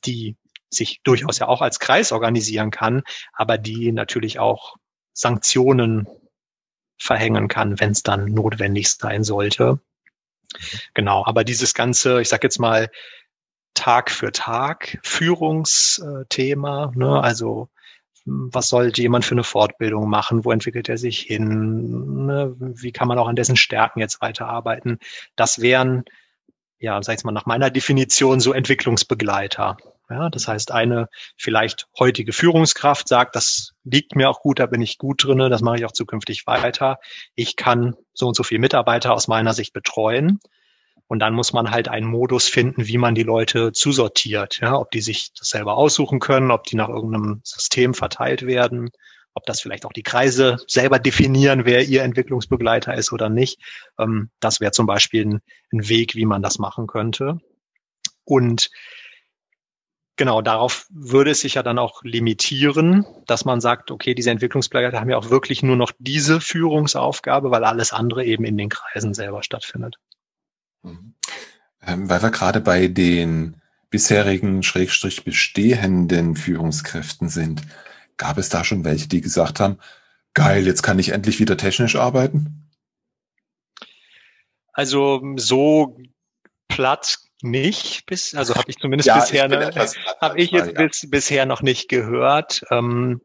[0.05, 0.37] die
[0.69, 4.77] sich durchaus ja auch als Kreis organisieren kann, aber die natürlich auch
[5.17, 6.07] Sanktionen
[6.99, 9.81] verhängen kann, wenn es dann notwendig sein sollte.
[10.95, 12.91] Genau, aber dieses ganze, ich sag jetzt mal,
[13.75, 17.69] Tag für Tag Führungsthema, ne, also
[18.25, 23.09] was sollte jemand für eine Fortbildung machen, wo entwickelt er sich hin, ne, wie kann
[23.09, 24.99] man auch an dessen Stärken jetzt weiterarbeiten,
[25.37, 26.05] das wären,
[26.79, 29.77] ja, sag ich mal, nach meiner Definition so Entwicklungsbegleiter.
[30.09, 34.81] Ja, das heißt, eine vielleicht heutige Führungskraft sagt, das liegt mir auch gut, da bin
[34.81, 36.99] ich gut drinne, das mache ich auch zukünftig weiter.
[37.35, 40.39] Ich kann so und so viele Mitarbeiter aus meiner Sicht betreuen.
[41.09, 44.59] Und dann muss man halt einen Modus finden, wie man die Leute zusortiert.
[44.61, 48.91] Ja, ob die sich das selber aussuchen können, ob die nach irgendeinem System verteilt werden,
[49.35, 53.61] ob das vielleicht auch die Kreise selber definieren, wer ihr Entwicklungsbegleiter ist oder nicht.
[53.99, 55.41] Ähm, das wäre zum Beispiel ein,
[55.73, 57.39] ein Weg, wie man das machen könnte.
[58.25, 58.71] Und
[60.17, 64.99] Genau, darauf würde es sich ja dann auch limitieren, dass man sagt, okay, diese Entwicklungsbegleiter
[64.99, 69.13] haben ja auch wirklich nur noch diese Führungsaufgabe, weil alles andere eben in den Kreisen
[69.13, 69.97] selber stattfindet.
[70.83, 71.15] Mhm.
[71.83, 73.61] Ähm, weil wir gerade bei den
[73.91, 77.63] bisherigen, schrägstrich bestehenden Führungskräften sind.
[78.17, 79.79] Gab es da schon welche, die gesagt haben,
[80.33, 82.71] geil, jetzt kann ich endlich wieder technisch arbeiten?
[84.73, 85.99] Also so
[86.69, 89.45] platt nicht, bis, also habe ich zumindest ja, bisher,
[90.21, 90.87] habe ich jetzt ja.
[90.87, 92.63] bis, bisher noch nicht gehört.
[92.71, 93.21] Ähm,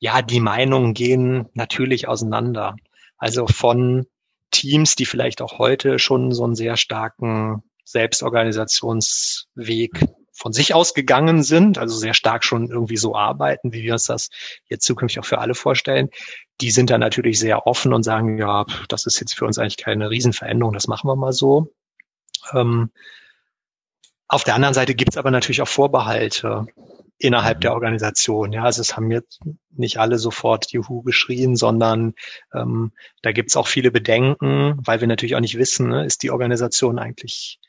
[0.00, 2.76] ja, die Meinungen gehen natürlich auseinander.
[3.16, 4.06] Also von
[4.50, 9.90] Teams, die vielleicht auch heute schon so einen sehr starken Selbstorganisationsweg
[10.32, 14.06] von sich aus gegangen sind, also sehr stark schon irgendwie so arbeiten, wie wir uns
[14.06, 14.30] das
[14.68, 16.10] jetzt zukünftig auch für alle vorstellen,
[16.60, 19.76] die sind dann natürlich sehr offen und sagen, ja, das ist jetzt für uns eigentlich
[19.76, 21.72] keine Riesenveränderung, das machen wir mal so.
[22.54, 22.90] Ähm,
[24.32, 26.66] auf der anderen Seite gibt es aber natürlich auch Vorbehalte
[27.18, 28.52] innerhalb der Organisation.
[28.52, 32.14] Ja, also es haben jetzt nicht alle sofort Juhu geschrien, sondern
[32.54, 36.22] ähm, da gibt es auch viele Bedenken, weil wir natürlich auch nicht wissen, ne, ist
[36.22, 37.60] die Organisation eigentlich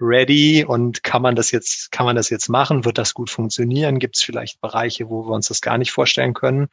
[0.00, 2.84] ready und kann man das jetzt, kann man das jetzt machen?
[2.84, 3.98] Wird das gut funktionieren?
[3.98, 6.68] Gibt es vielleicht Bereiche, wo wir uns das gar nicht vorstellen können?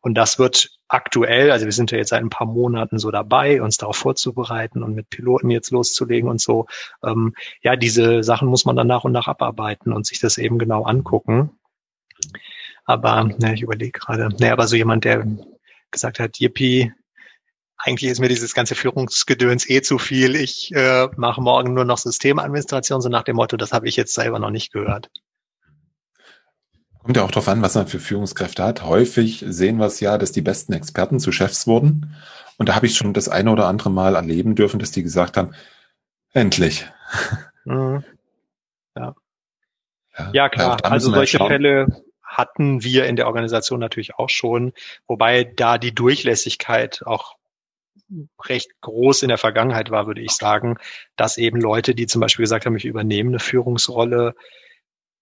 [0.00, 3.62] Und das wird aktuell, also wir sind ja jetzt seit ein paar Monaten so dabei,
[3.62, 6.66] uns darauf vorzubereiten und mit Piloten jetzt loszulegen und so.
[7.02, 10.58] Ähm, ja, diese Sachen muss man dann nach und nach abarbeiten und sich das eben
[10.58, 11.50] genau angucken.
[12.84, 15.26] Aber ne, ich überlege gerade, ne, aber so jemand, der
[15.90, 16.92] gesagt hat, Yippie,
[17.78, 20.34] eigentlich ist mir dieses ganze Führungsgedöns eh zu viel.
[20.34, 24.14] Ich äh, mache morgen nur noch Systemadministration, so nach dem Motto, das habe ich jetzt
[24.14, 25.10] selber noch nicht gehört.
[26.98, 28.82] Kommt ja auch darauf an, was man für Führungskräfte hat.
[28.82, 32.16] Häufig sehen wir es ja, dass die besten Experten zu Chefs wurden.
[32.58, 35.36] Und da habe ich schon das eine oder andere Mal erleben dürfen, dass die gesagt
[35.36, 35.54] haben,
[36.32, 36.86] endlich.
[37.64, 38.02] Mhm.
[38.96, 39.14] Ja.
[40.16, 40.30] ja.
[40.32, 40.82] Ja, klar.
[40.84, 44.72] Also solche Fälle hatten wir in der Organisation natürlich auch schon,
[45.06, 47.37] wobei da die Durchlässigkeit auch
[48.44, 50.76] recht groß in der Vergangenheit war, würde ich sagen,
[51.16, 54.34] dass eben Leute, die zum Beispiel gesagt haben, ich übernehme eine Führungsrolle,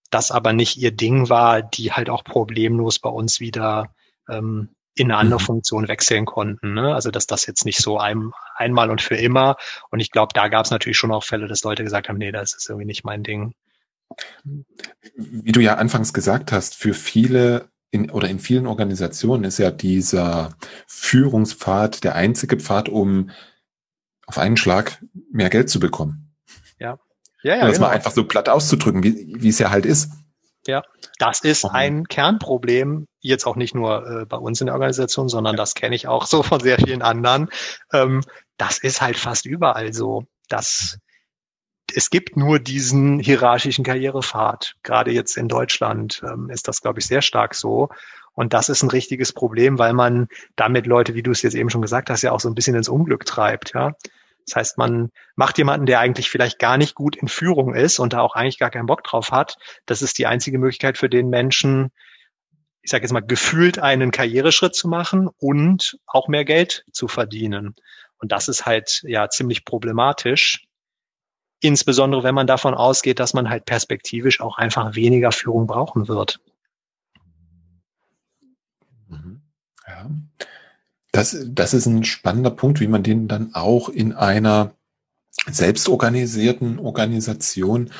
[0.09, 3.93] das aber nicht ihr Ding war, die halt auch problemlos bei uns wieder
[4.29, 5.45] ähm, in eine andere mhm.
[5.45, 6.73] Funktion wechseln konnten.
[6.73, 6.93] Ne?
[6.93, 9.57] Also dass das jetzt nicht so ein, einmal und für immer.
[9.91, 12.31] Und ich glaube, da gab es natürlich schon auch Fälle, dass Leute gesagt haben, nee,
[12.31, 13.53] das ist irgendwie nicht mein Ding.
[15.15, 19.71] Wie du ja anfangs gesagt hast, für viele in, oder in vielen Organisationen ist ja
[19.71, 20.55] dieser
[20.87, 23.31] Führungspfad der einzige Pfad, um
[24.25, 26.35] auf einen Schlag mehr Geld zu bekommen.
[26.79, 26.99] Ja.
[27.43, 27.61] Ja, ja.
[27.61, 27.87] Um das genau.
[27.87, 30.11] mal einfach so platt auszudrücken, wie, wie es ja halt ist.
[30.65, 30.83] Ja,
[31.17, 35.55] das ist ein Kernproblem, jetzt auch nicht nur äh, bei uns in der Organisation, sondern
[35.55, 37.49] das kenne ich auch so von sehr vielen anderen.
[37.93, 38.21] Ähm,
[38.57, 40.25] das ist halt fast überall so.
[40.49, 40.97] dass
[41.93, 44.75] es gibt nur diesen hierarchischen Karrierepfad.
[44.83, 47.89] Gerade jetzt in Deutschland ähm, ist das, glaube ich, sehr stark so.
[48.33, 51.69] Und das ist ein richtiges Problem, weil man damit Leute, wie du es jetzt eben
[51.69, 53.73] schon gesagt hast, ja auch so ein bisschen ins Unglück treibt.
[53.73, 53.95] Ja,
[54.45, 58.13] das heißt, man macht jemanden, der eigentlich vielleicht gar nicht gut in Führung ist und
[58.13, 59.57] da auch eigentlich gar keinen Bock drauf hat.
[59.85, 61.91] Das ist die einzige Möglichkeit für den Menschen,
[62.81, 67.75] ich sage jetzt mal, gefühlt einen Karriereschritt zu machen und auch mehr Geld zu verdienen.
[68.19, 70.66] Und das ist halt ja ziemlich problematisch,
[71.59, 76.39] Insbesondere wenn man davon ausgeht, dass man halt perspektivisch auch einfach weniger Führung brauchen wird.
[79.07, 79.41] Mhm.
[79.87, 80.09] Ja.
[81.11, 84.73] Das, das ist ein spannender Punkt, wie man den dann auch in einer
[85.49, 87.91] selbstorganisierten Organisation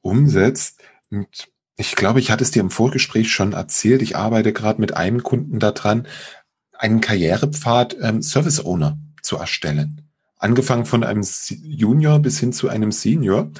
[0.00, 0.80] umsetzt.
[1.10, 4.00] Und ich glaube, ich hatte es dir im Vorgespräch schon erzählt.
[4.00, 6.06] Ich arbeite gerade mit einem Kunden daran,
[6.72, 10.01] einen Karrierepfad ähm, Service Owner zu erstellen
[10.42, 13.50] angefangen von einem Junior bis hin zu einem Senior.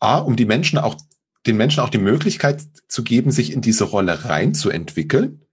[0.00, 0.96] A, um die Menschen auch,
[1.46, 5.46] den Menschen auch die Möglichkeit zu geben, sich in diese Rolle reinzuentwickeln.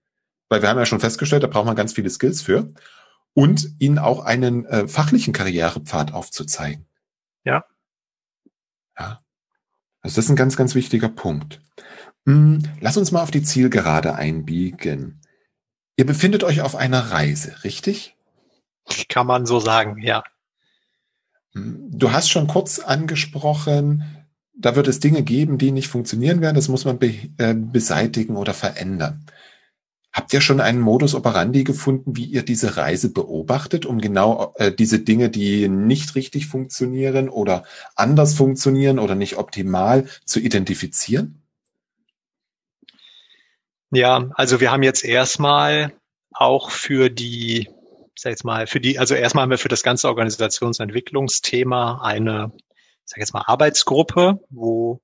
[0.48, 2.72] Weil wir haben ja schon festgestellt, da braucht man ganz viele Skills für.
[3.34, 6.86] Und ihnen auch einen äh, fachlichen Karrierepfad aufzuzeigen.
[7.44, 7.64] Ja.
[8.98, 9.20] Ja.
[10.02, 11.60] Also das ist ein ganz, ganz wichtiger Punkt.
[12.26, 15.20] Hm, lass uns mal auf die Zielgerade einbiegen.
[15.96, 18.16] Ihr befindet euch auf einer Reise, richtig?
[19.08, 20.24] Kann man so sagen, ja.
[21.52, 24.04] Du hast schon kurz angesprochen,
[24.54, 26.54] da wird es Dinge geben, die nicht funktionieren werden.
[26.54, 29.24] Das muss man be äh, beseitigen oder verändern.
[30.12, 34.72] Habt ihr schon einen Modus operandi gefunden, wie ihr diese Reise beobachtet, um genau äh,
[34.72, 41.42] diese Dinge, die nicht richtig funktionieren oder anders funktionieren oder nicht optimal zu identifizieren?
[43.92, 45.92] Ja, also wir haben jetzt erstmal
[46.32, 47.68] auch für die
[48.20, 52.52] sag jetzt mal, für die, also erstmal haben wir für das ganze Organisationsentwicklungsthema eine,
[53.06, 55.00] sag jetzt mal, Arbeitsgruppe, wo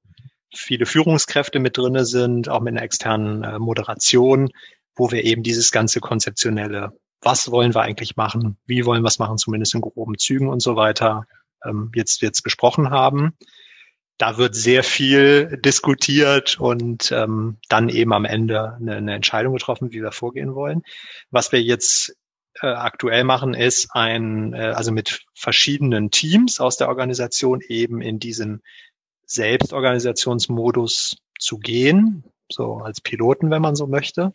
[0.55, 4.51] viele Führungskräfte mit drinne sind, auch mit einer externen äh, Moderation,
[4.95, 6.93] wo wir eben dieses ganze konzeptionelle,
[7.23, 10.61] was wollen wir eigentlich machen, wie wollen wir es machen, zumindest in groben Zügen und
[10.61, 11.27] so weiter,
[11.65, 13.33] ähm, jetzt jetzt besprochen haben.
[14.19, 19.93] da wird sehr viel diskutiert und ähm, dann eben am Ende eine, eine Entscheidung getroffen,
[19.93, 20.83] wie wir vorgehen wollen.
[21.31, 22.15] Was wir jetzt
[22.63, 28.19] äh, aktuell machen, ist ein, äh, also mit verschiedenen Teams aus der Organisation eben in
[28.19, 28.63] diesen
[29.27, 34.33] Selbstorganisationsmodus zu gehen, so als Piloten, wenn man so möchte.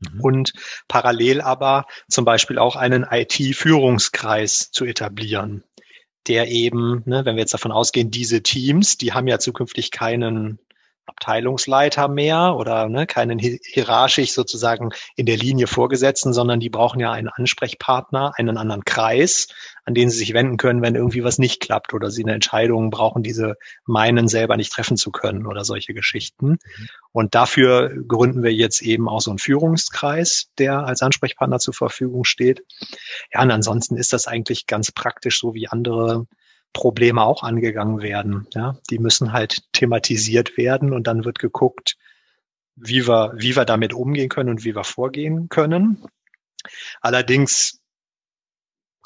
[0.00, 0.20] Mhm.
[0.20, 0.52] Und
[0.88, 5.64] parallel aber zum Beispiel auch einen IT-Führungskreis zu etablieren,
[6.26, 10.58] der eben, ne, wenn wir jetzt davon ausgehen, diese Teams, die haben ja zukünftig keinen
[11.06, 17.12] Abteilungsleiter mehr oder ne, keinen hierarchisch sozusagen in der Linie Vorgesetzten, sondern die brauchen ja
[17.12, 19.48] einen Ansprechpartner, einen anderen Kreis,
[19.84, 22.90] an den sie sich wenden können, wenn irgendwie was nicht klappt oder sie eine Entscheidung
[22.90, 23.54] brauchen, die sie
[23.84, 26.48] meinen, selber nicht treffen zu können oder solche Geschichten.
[26.48, 26.88] Mhm.
[27.12, 32.24] Und dafür gründen wir jetzt eben auch so einen Führungskreis, der als Ansprechpartner zur Verfügung
[32.24, 32.64] steht.
[33.32, 36.26] Ja, und ansonsten ist das eigentlich ganz praktisch so wie andere
[36.76, 38.46] Probleme auch angegangen werden.
[38.52, 41.96] Ja, die müssen halt thematisiert werden und dann wird geguckt,
[42.74, 46.04] wie wir, wie wir damit umgehen können und wie wir vorgehen können.
[47.00, 47.80] Allerdings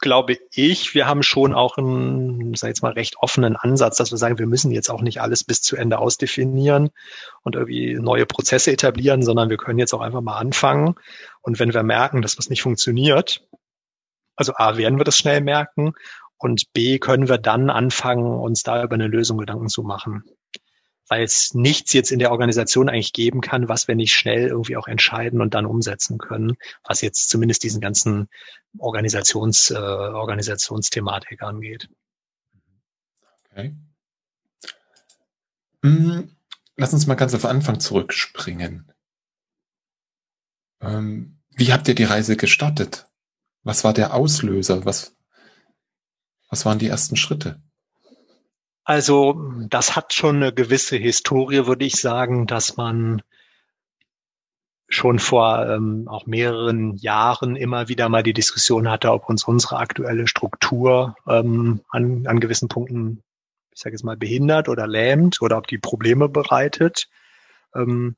[0.00, 4.10] glaube ich, wir haben schon auch einen, sag ich jetzt mal, recht offenen Ansatz, dass
[4.10, 6.90] wir sagen, wir müssen jetzt auch nicht alles bis zu Ende ausdefinieren
[7.42, 10.96] und irgendwie neue Prozesse etablieren, sondern wir können jetzt auch einfach mal anfangen.
[11.40, 13.46] Und wenn wir merken, dass was nicht funktioniert,
[14.34, 15.92] also A, werden wir das schnell merken
[16.40, 20.24] und B, können wir dann anfangen, uns da über eine Lösung Gedanken zu machen.
[21.06, 24.76] Weil es nichts jetzt in der Organisation eigentlich geben kann, was wir nicht schnell irgendwie
[24.76, 28.28] auch entscheiden und dann umsetzen können, was jetzt zumindest diesen ganzen
[28.78, 31.88] Organisations, äh, Organisationsthematik angeht.
[33.50, 33.74] Okay.
[35.84, 36.36] Hm,
[36.76, 38.90] lass uns mal ganz auf Anfang zurückspringen.
[40.80, 43.06] Ähm, wie habt ihr die Reise gestartet?
[43.62, 44.84] Was war der Auslöser?
[44.86, 45.14] Was,
[46.50, 47.60] was waren die ersten Schritte?
[48.84, 53.22] Also das hat schon eine gewisse Historie, würde ich sagen, dass man
[54.88, 59.76] schon vor ähm, auch mehreren Jahren immer wieder mal die Diskussion hatte, ob uns unsere
[59.76, 63.22] aktuelle Struktur ähm, an, an gewissen Punkten,
[63.72, 67.08] ich sage jetzt mal, behindert oder lähmt oder ob die Probleme bereitet.
[67.76, 68.16] Ähm,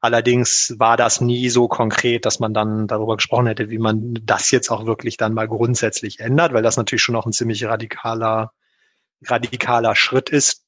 [0.00, 4.50] allerdings war das nie so konkret, dass man dann darüber gesprochen hätte, wie man das
[4.50, 8.52] jetzt auch wirklich dann mal grundsätzlich ändert, weil das natürlich schon auch ein ziemlich radikaler
[9.22, 10.64] radikaler Schritt ist,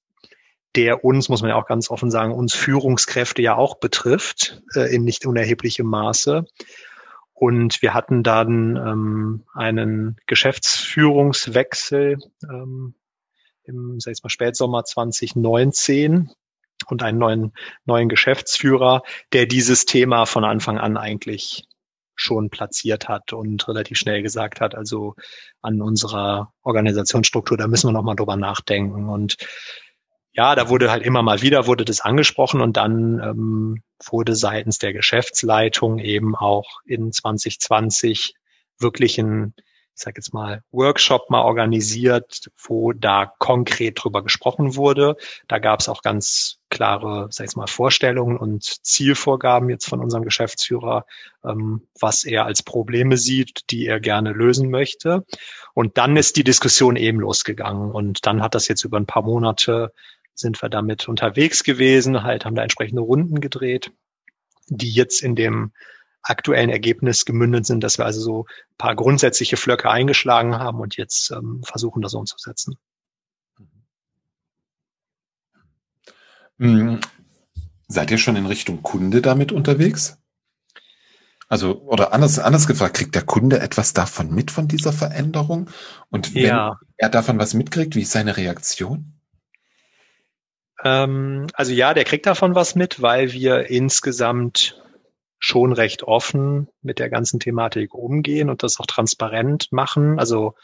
[0.75, 4.95] der uns, muss man ja auch ganz offen sagen, uns Führungskräfte ja auch betrifft, äh,
[4.95, 6.45] in nicht unerheblichem Maße.
[7.35, 12.95] Und wir hatten dann ähm, einen Geschäftsführungswechsel ähm,
[13.65, 16.31] im, sag ich mal, Spätsommer 2019
[16.87, 17.53] und einen neuen,
[17.85, 19.03] neuen Geschäftsführer,
[19.33, 21.65] der dieses Thema von Anfang an eigentlich
[22.15, 25.15] schon platziert hat und relativ schnell gesagt hat, also
[25.61, 29.09] an unserer Organisationsstruktur, da müssen wir nochmal drüber nachdenken.
[29.09, 29.37] Und
[30.33, 34.79] ja, da wurde halt immer mal wieder, wurde das angesprochen und dann ähm, wurde seitens
[34.79, 38.35] der Geschäftsleitung eben auch in 2020
[38.79, 39.55] wirklich ein
[39.95, 45.17] ich sage jetzt mal, Workshop mal organisiert, wo da konkret drüber gesprochen wurde.
[45.49, 50.25] Da gab es auch ganz klare, sag ich mal, Vorstellungen und Zielvorgaben jetzt von unserem
[50.25, 51.05] Geschäftsführer,
[51.45, 55.25] ähm, was er als Probleme sieht, die er gerne lösen möchte.
[55.75, 57.91] Und dann ist die Diskussion eben losgegangen.
[57.91, 59.93] Und dann hat das jetzt über ein paar Monate
[60.35, 63.93] sind wir damit unterwegs gewesen, halt haben da entsprechende Runden gedreht,
[64.69, 65.73] die jetzt in dem
[66.23, 70.97] aktuellen Ergebnis gemündet sind, dass wir also so ein paar grundsätzliche Flöcke eingeschlagen haben und
[70.97, 72.77] jetzt ähm, versuchen, das umzusetzen.
[76.59, 77.01] Hm.
[77.89, 80.19] Seid ihr schon in Richtung Kunde damit unterwegs?
[81.49, 85.69] Also, oder anders, anders gefragt, kriegt der Kunde etwas davon mit von dieser Veränderung?
[86.09, 86.79] Und wenn ja.
[86.97, 89.21] er davon was mitkriegt, wie ist seine Reaktion?
[90.83, 94.81] Ähm, also ja, der kriegt davon was mit, weil wir insgesamt
[95.43, 100.21] schon recht offen mit der ganzen Thematik umgehen und das auch transparent machen.
[100.21, 100.55] Also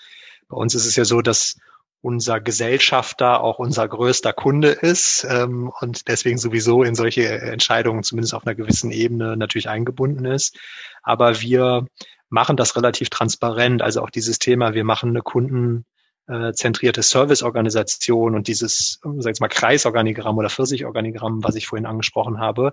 [0.49, 1.57] bei uns ist es ja so, dass
[2.01, 8.35] unser Gesellschafter auch unser größter Kunde ist ähm, und deswegen sowieso in solche Entscheidungen zumindest
[8.35, 10.57] auf einer gewissen Ebene natürlich eingebunden ist.
[11.03, 11.87] Aber wir
[12.29, 13.83] machen das relativ transparent.
[13.83, 15.87] Also auch dieses Thema, wir machen eine Kunden
[16.29, 22.39] äh, zentrierte Serviceorganisation und dieses, sag ich mal, Kreisorganigramm oder Pfirsichorganigramm, was ich vorhin angesprochen
[22.39, 22.72] habe,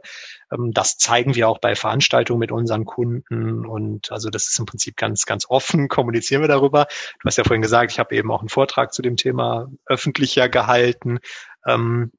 [0.52, 4.66] ähm, das zeigen wir auch bei Veranstaltungen mit unseren Kunden und also das ist im
[4.66, 6.88] Prinzip ganz, ganz offen, kommunizieren wir darüber.
[7.22, 10.50] Du hast ja vorhin gesagt, ich habe eben auch einen Vortrag zu dem Thema öffentlicher
[10.50, 11.20] gehalten.
[11.66, 12.12] Ähm,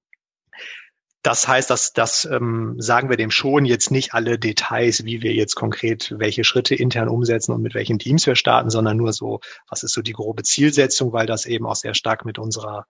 [1.27, 5.33] das heißt, dass das ähm, sagen wir dem schon jetzt nicht alle Details, wie wir
[5.33, 9.41] jetzt konkret welche Schritte intern umsetzen und mit welchen Teams wir starten, sondern nur so,
[9.68, 12.87] was ist so die grobe Zielsetzung, weil das eben auch sehr stark mit unserer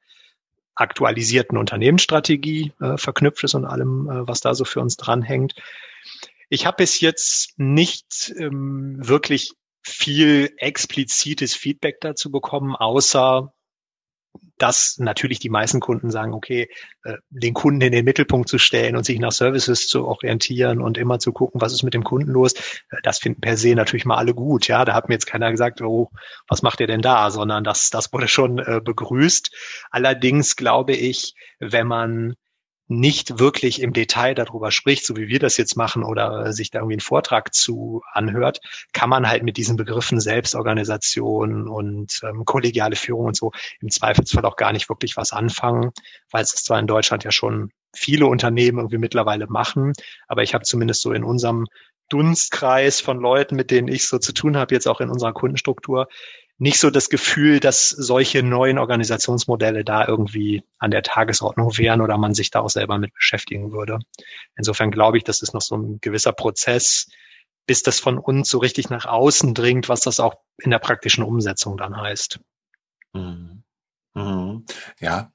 [0.74, 5.55] aktualisierten Unternehmensstrategie äh, verknüpft ist und allem, äh, was da so für uns dranhängt.
[6.51, 13.55] Ich habe bis jetzt nicht ähm, wirklich viel explizites Feedback dazu bekommen, außer
[14.59, 16.68] dass natürlich die meisten Kunden sagen, okay,
[17.04, 20.98] äh, den Kunden in den Mittelpunkt zu stellen und sich nach Services zu orientieren und
[20.98, 24.07] immer zu gucken, was ist mit dem Kunden los, äh, das finden per se natürlich
[24.07, 24.68] mal alle gut.
[24.68, 26.11] Ja, da hat mir jetzt keiner gesagt, oh,
[26.48, 29.50] was macht ihr denn da, sondern das, das wurde schon äh, begrüßt.
[29.90, 32.34] Allerdings glaube ich, wenn man
[32.89, 36.78] nicht wirklich im Detail darüber spricht, so wie wir das jetzt machen oder sich da
[36.78, 38.61] irgendwie einen Vortrag zu anhört,
[38.93, 44.45] kann man halt mit diesen Begriffen Selbstorganisation und ähm, kollegiale Führung und so im Zweifelsfall
[44.45, 45.91] auch gar nicht wirklich was anfangen,
[46.30, 49.93] weil es zwar in Deutschland ja schon viele Unternehmen irgendwie mittlerweile machen,
[50.28, 51.66] aber ich habe zumindest so in unserem
[52.09, 56.07] Dunstkreis von Leuten, mit denen ich so zu tun habe, jetzt auch in unserer Kundenstruktur,
[56.59, 62.16] nicht so das Gefühl, dass solche neuen Organisationsmodelle da irgendwie an der Tagesordnung wären oder
[62.16, 63.98] man sich da auch selber mit beschäftigen würde.
[64.57, 67.09] Insofern glaube ich, das ist noch so ein gewisser Prozess,
[67.66, 71.24] bis das von uns so richtig nach außen dringt, was das auch in der praktischen
[71.24, 72.40] Umsetzung dann heißt.
[73.12, 73.62] Mhm.
[74.14, 74.64] Mhm.
[75.00, 75.32] Ja,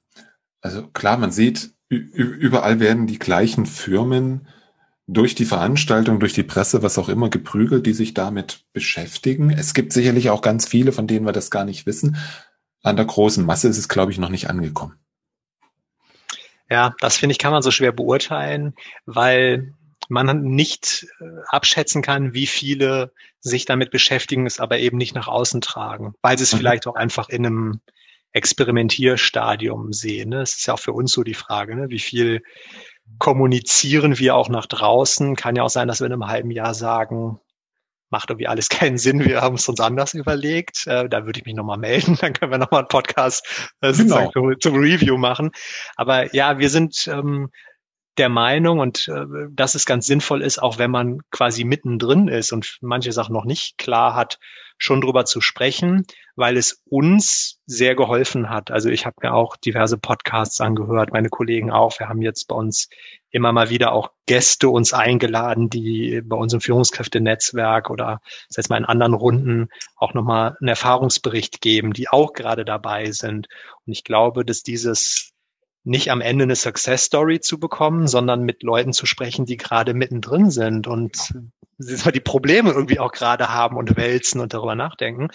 [0.61, 4.47] also klar, man sieht, überall werden die gleichen Firmen
[5.12, 9.49] durch die Veranstaltung, durch die Presse, was auch immer, geprügelt, die sich damit beschäftigen.
[9.49, 12.18] Es gibt sicherlich auch ganz viele, von denen wir das gar nicht wissen.
[12.82, 14.95] An der großen Masse ist es, glaube ich, noch nicht angekommen.
[16.70, 18.74] Ja, das finde ich, kann man so schwer beurteilen,
[19.05, 19.74] weil
[20.07, 25.28] man nicht äh, abschätzen kann, wie viele sich damit beschäftigen, es aber eben nicht nach
[25.28, 26.59] außen tragen, weil sie es mhm.
[26.59, 27.82] vielleicht auch einfach in einem
[28.32, 30.30] Experimentierstadium sehen.
[30.30, 30.39] Ne?
[30.39, 31.89] Das ist ja auch für uns so die Frage, ne?
[31.89, 32.43] wie viel
[33.20, 35.36] kommunizieren wir auch nach draußen.
[35.36, 37.39] Kann ja auch sein, dass wir in einem halben Jahr sagen,
[38.12, 40.86] macht irgendwie alles keinen Sinn, wir haben es uns anders überlegt.
[40.86, 44.30] Äh, da würde ich mich nochmal melden, dann können wir nochmal einen Podcast äh, genau.
[44.32, 45.51] zum, zum, Review machen.
[45.95, 47.49] Aber ja, wir sind ähm,
[48.18, 52.51] der Meinung und äh, dass es ganz sinnvoll ist, auch wenn man quasi mittendrin ist
[52.51, 54.39] und manche Sachen noch nicht klar hat,
[54.78, 56.05] schon drüber zu sprechen,
[56.36, 58.72] weil es uns sehr geholfen hat.
[58.72, 61.99] Also ich habe mir auch diverse Podcasts angehört, meine Kollegen auch.
[61.99, 62.89] Wir haben jetzt bei uns
[63.30, 68.22] immer mal wieder auch Gäste uns eingeladen, die bei uns im Führungskräftenetzwerk oder
[68.57, 73.47] heißt mal in anderen Runden auch nochmal einen Erfahrungsbericht geben, die auch gerade dabei sind.
[73.86, 75.31] Und ich glaube, dass dieses
[75.84, 79.94] nicht am Ende eine Success Story zu bekommen, sondern mit Leuten zu sprechen, die gerade
[79.94, 81.34] mittendrin sind und
[81.80, 85.30] die Probleme irgendwie auch gerade haben und wälzen und darüber nachdenken.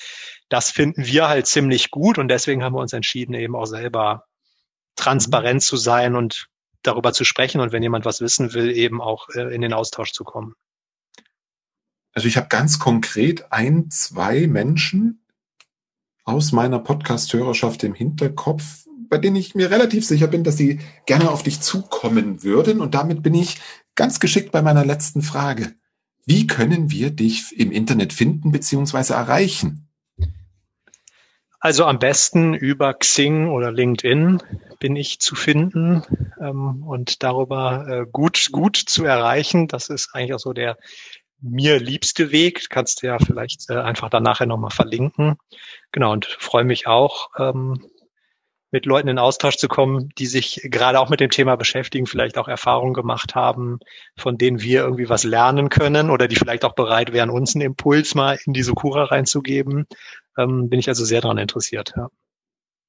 [0.48, 4.26] Das finden wir halt ziemlich gut und deswegen haben wir uns entschieden, eben auch selber
[4.94, 6.48] transparent zu sein und
[6.82, 10.12] darüber zu sprechen und wenn jemand was wissen will, eben auch äh, in den Austausch
[10.12, 10.54] zu kommen.
[12.12, 15.22] Also ich habe ganz konkret ein, zwei Menschen
[16.24, 21.30] aus meiner Podcast-Hörerschaft im Hinterkopf, bei denen ich mir relativ sicher bin, dass sie gerne
[21.30, 22.80] auf dich zukommen würden.
[22.80, 23.58] Und damit bin ich
[23.94, 25.74] ganz geschickt bei meiner letzten Frage.
[26.24, 29.12] Wie können wir dich im Internet finden bzw.
[29.12, 29.88] erreichen?
[31.60, 34.42] Also am besten über Xing oder LinkedIn
[34.78, 36.02] bin ich zu finden
[36.40, 39.66] ähm, und darüber äh, gut, gut zu erreichen.
[39.66, 40.76] Das ist eigentlich auch so der
[41.40, 42.70] mir liebste Weg.
[42.70, 45.36] Kannst du ja vielleicht äh, einfach dann nachher nochmal verlinken.
[45.92, 47.84] Genau, und freue mich auch, ähm,
[48.76, 52.36] mit Leuten in Austausch zu kommen, die sich gerade auch mit dem Thema beschäftigen, vielleicht
[52.36, 53.78] auch Erfahrungen gemacht haben,
[54.18, 57.64] von denen wir irgendwie was lernen können oder die vielleicht auch bereit wären, uns einen
[57.64, 59.86] Impuls mal in die Sukura reinzugeben.
[60.36, 61.94] Ähm, bin ich also sehr daran interessiert.
[61.96, 62.08] Ja.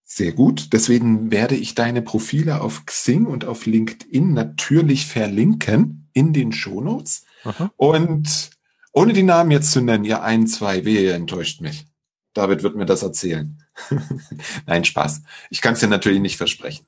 [0.03, 0.73] Sehr gut.
[0.73, 7.23] Deswegen werde ich deine Profile auf Xing und auf LinkedIn natürlich verlinken in den Shownotes.
[7.45, 7.71] Aha.
[7.77, 8.49] Und
[8.91, 11.85] ohne die Namen jetzt zu nennen, ihr ein, zwei, wehe, ihr enttäuscht mich.
[12.37, 13.63] David wird mir das erzählen.
[14.67, 15.23] Nein, Spaß.
[15.49, 16.85] Ich kann es dir natürlich nicht versprechen.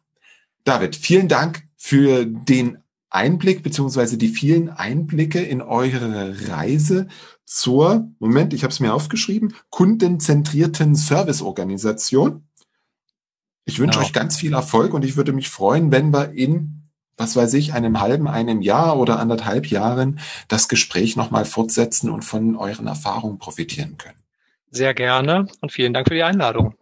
[0.63, 2.77] David, vielen Dank für den
[3.09, 7.07] Einblick beziehungsweise die vielen Einblicke in eure Reise
[7.45, 12.47] zur, Moment, ich habe es mir aufgeschrieben, kundenzentrierten Serviceorganisation.
[13.65, 14.05] Ich wünsche genau.
[14.05, 17.73] euch ganz viel Erfolg und ich würde mich freuen, wenn wir in, was weiß ich,
[17.73, 23.39] einem halben, einem Jahr oder anderthalb Jahren das Gespräch nochmal fortsetzen und von euren Erfahrungen
[23.39, 24.19] profitieren können.
[24.71, 26.75] Sehr gerne und vielen Dank für die Einladung.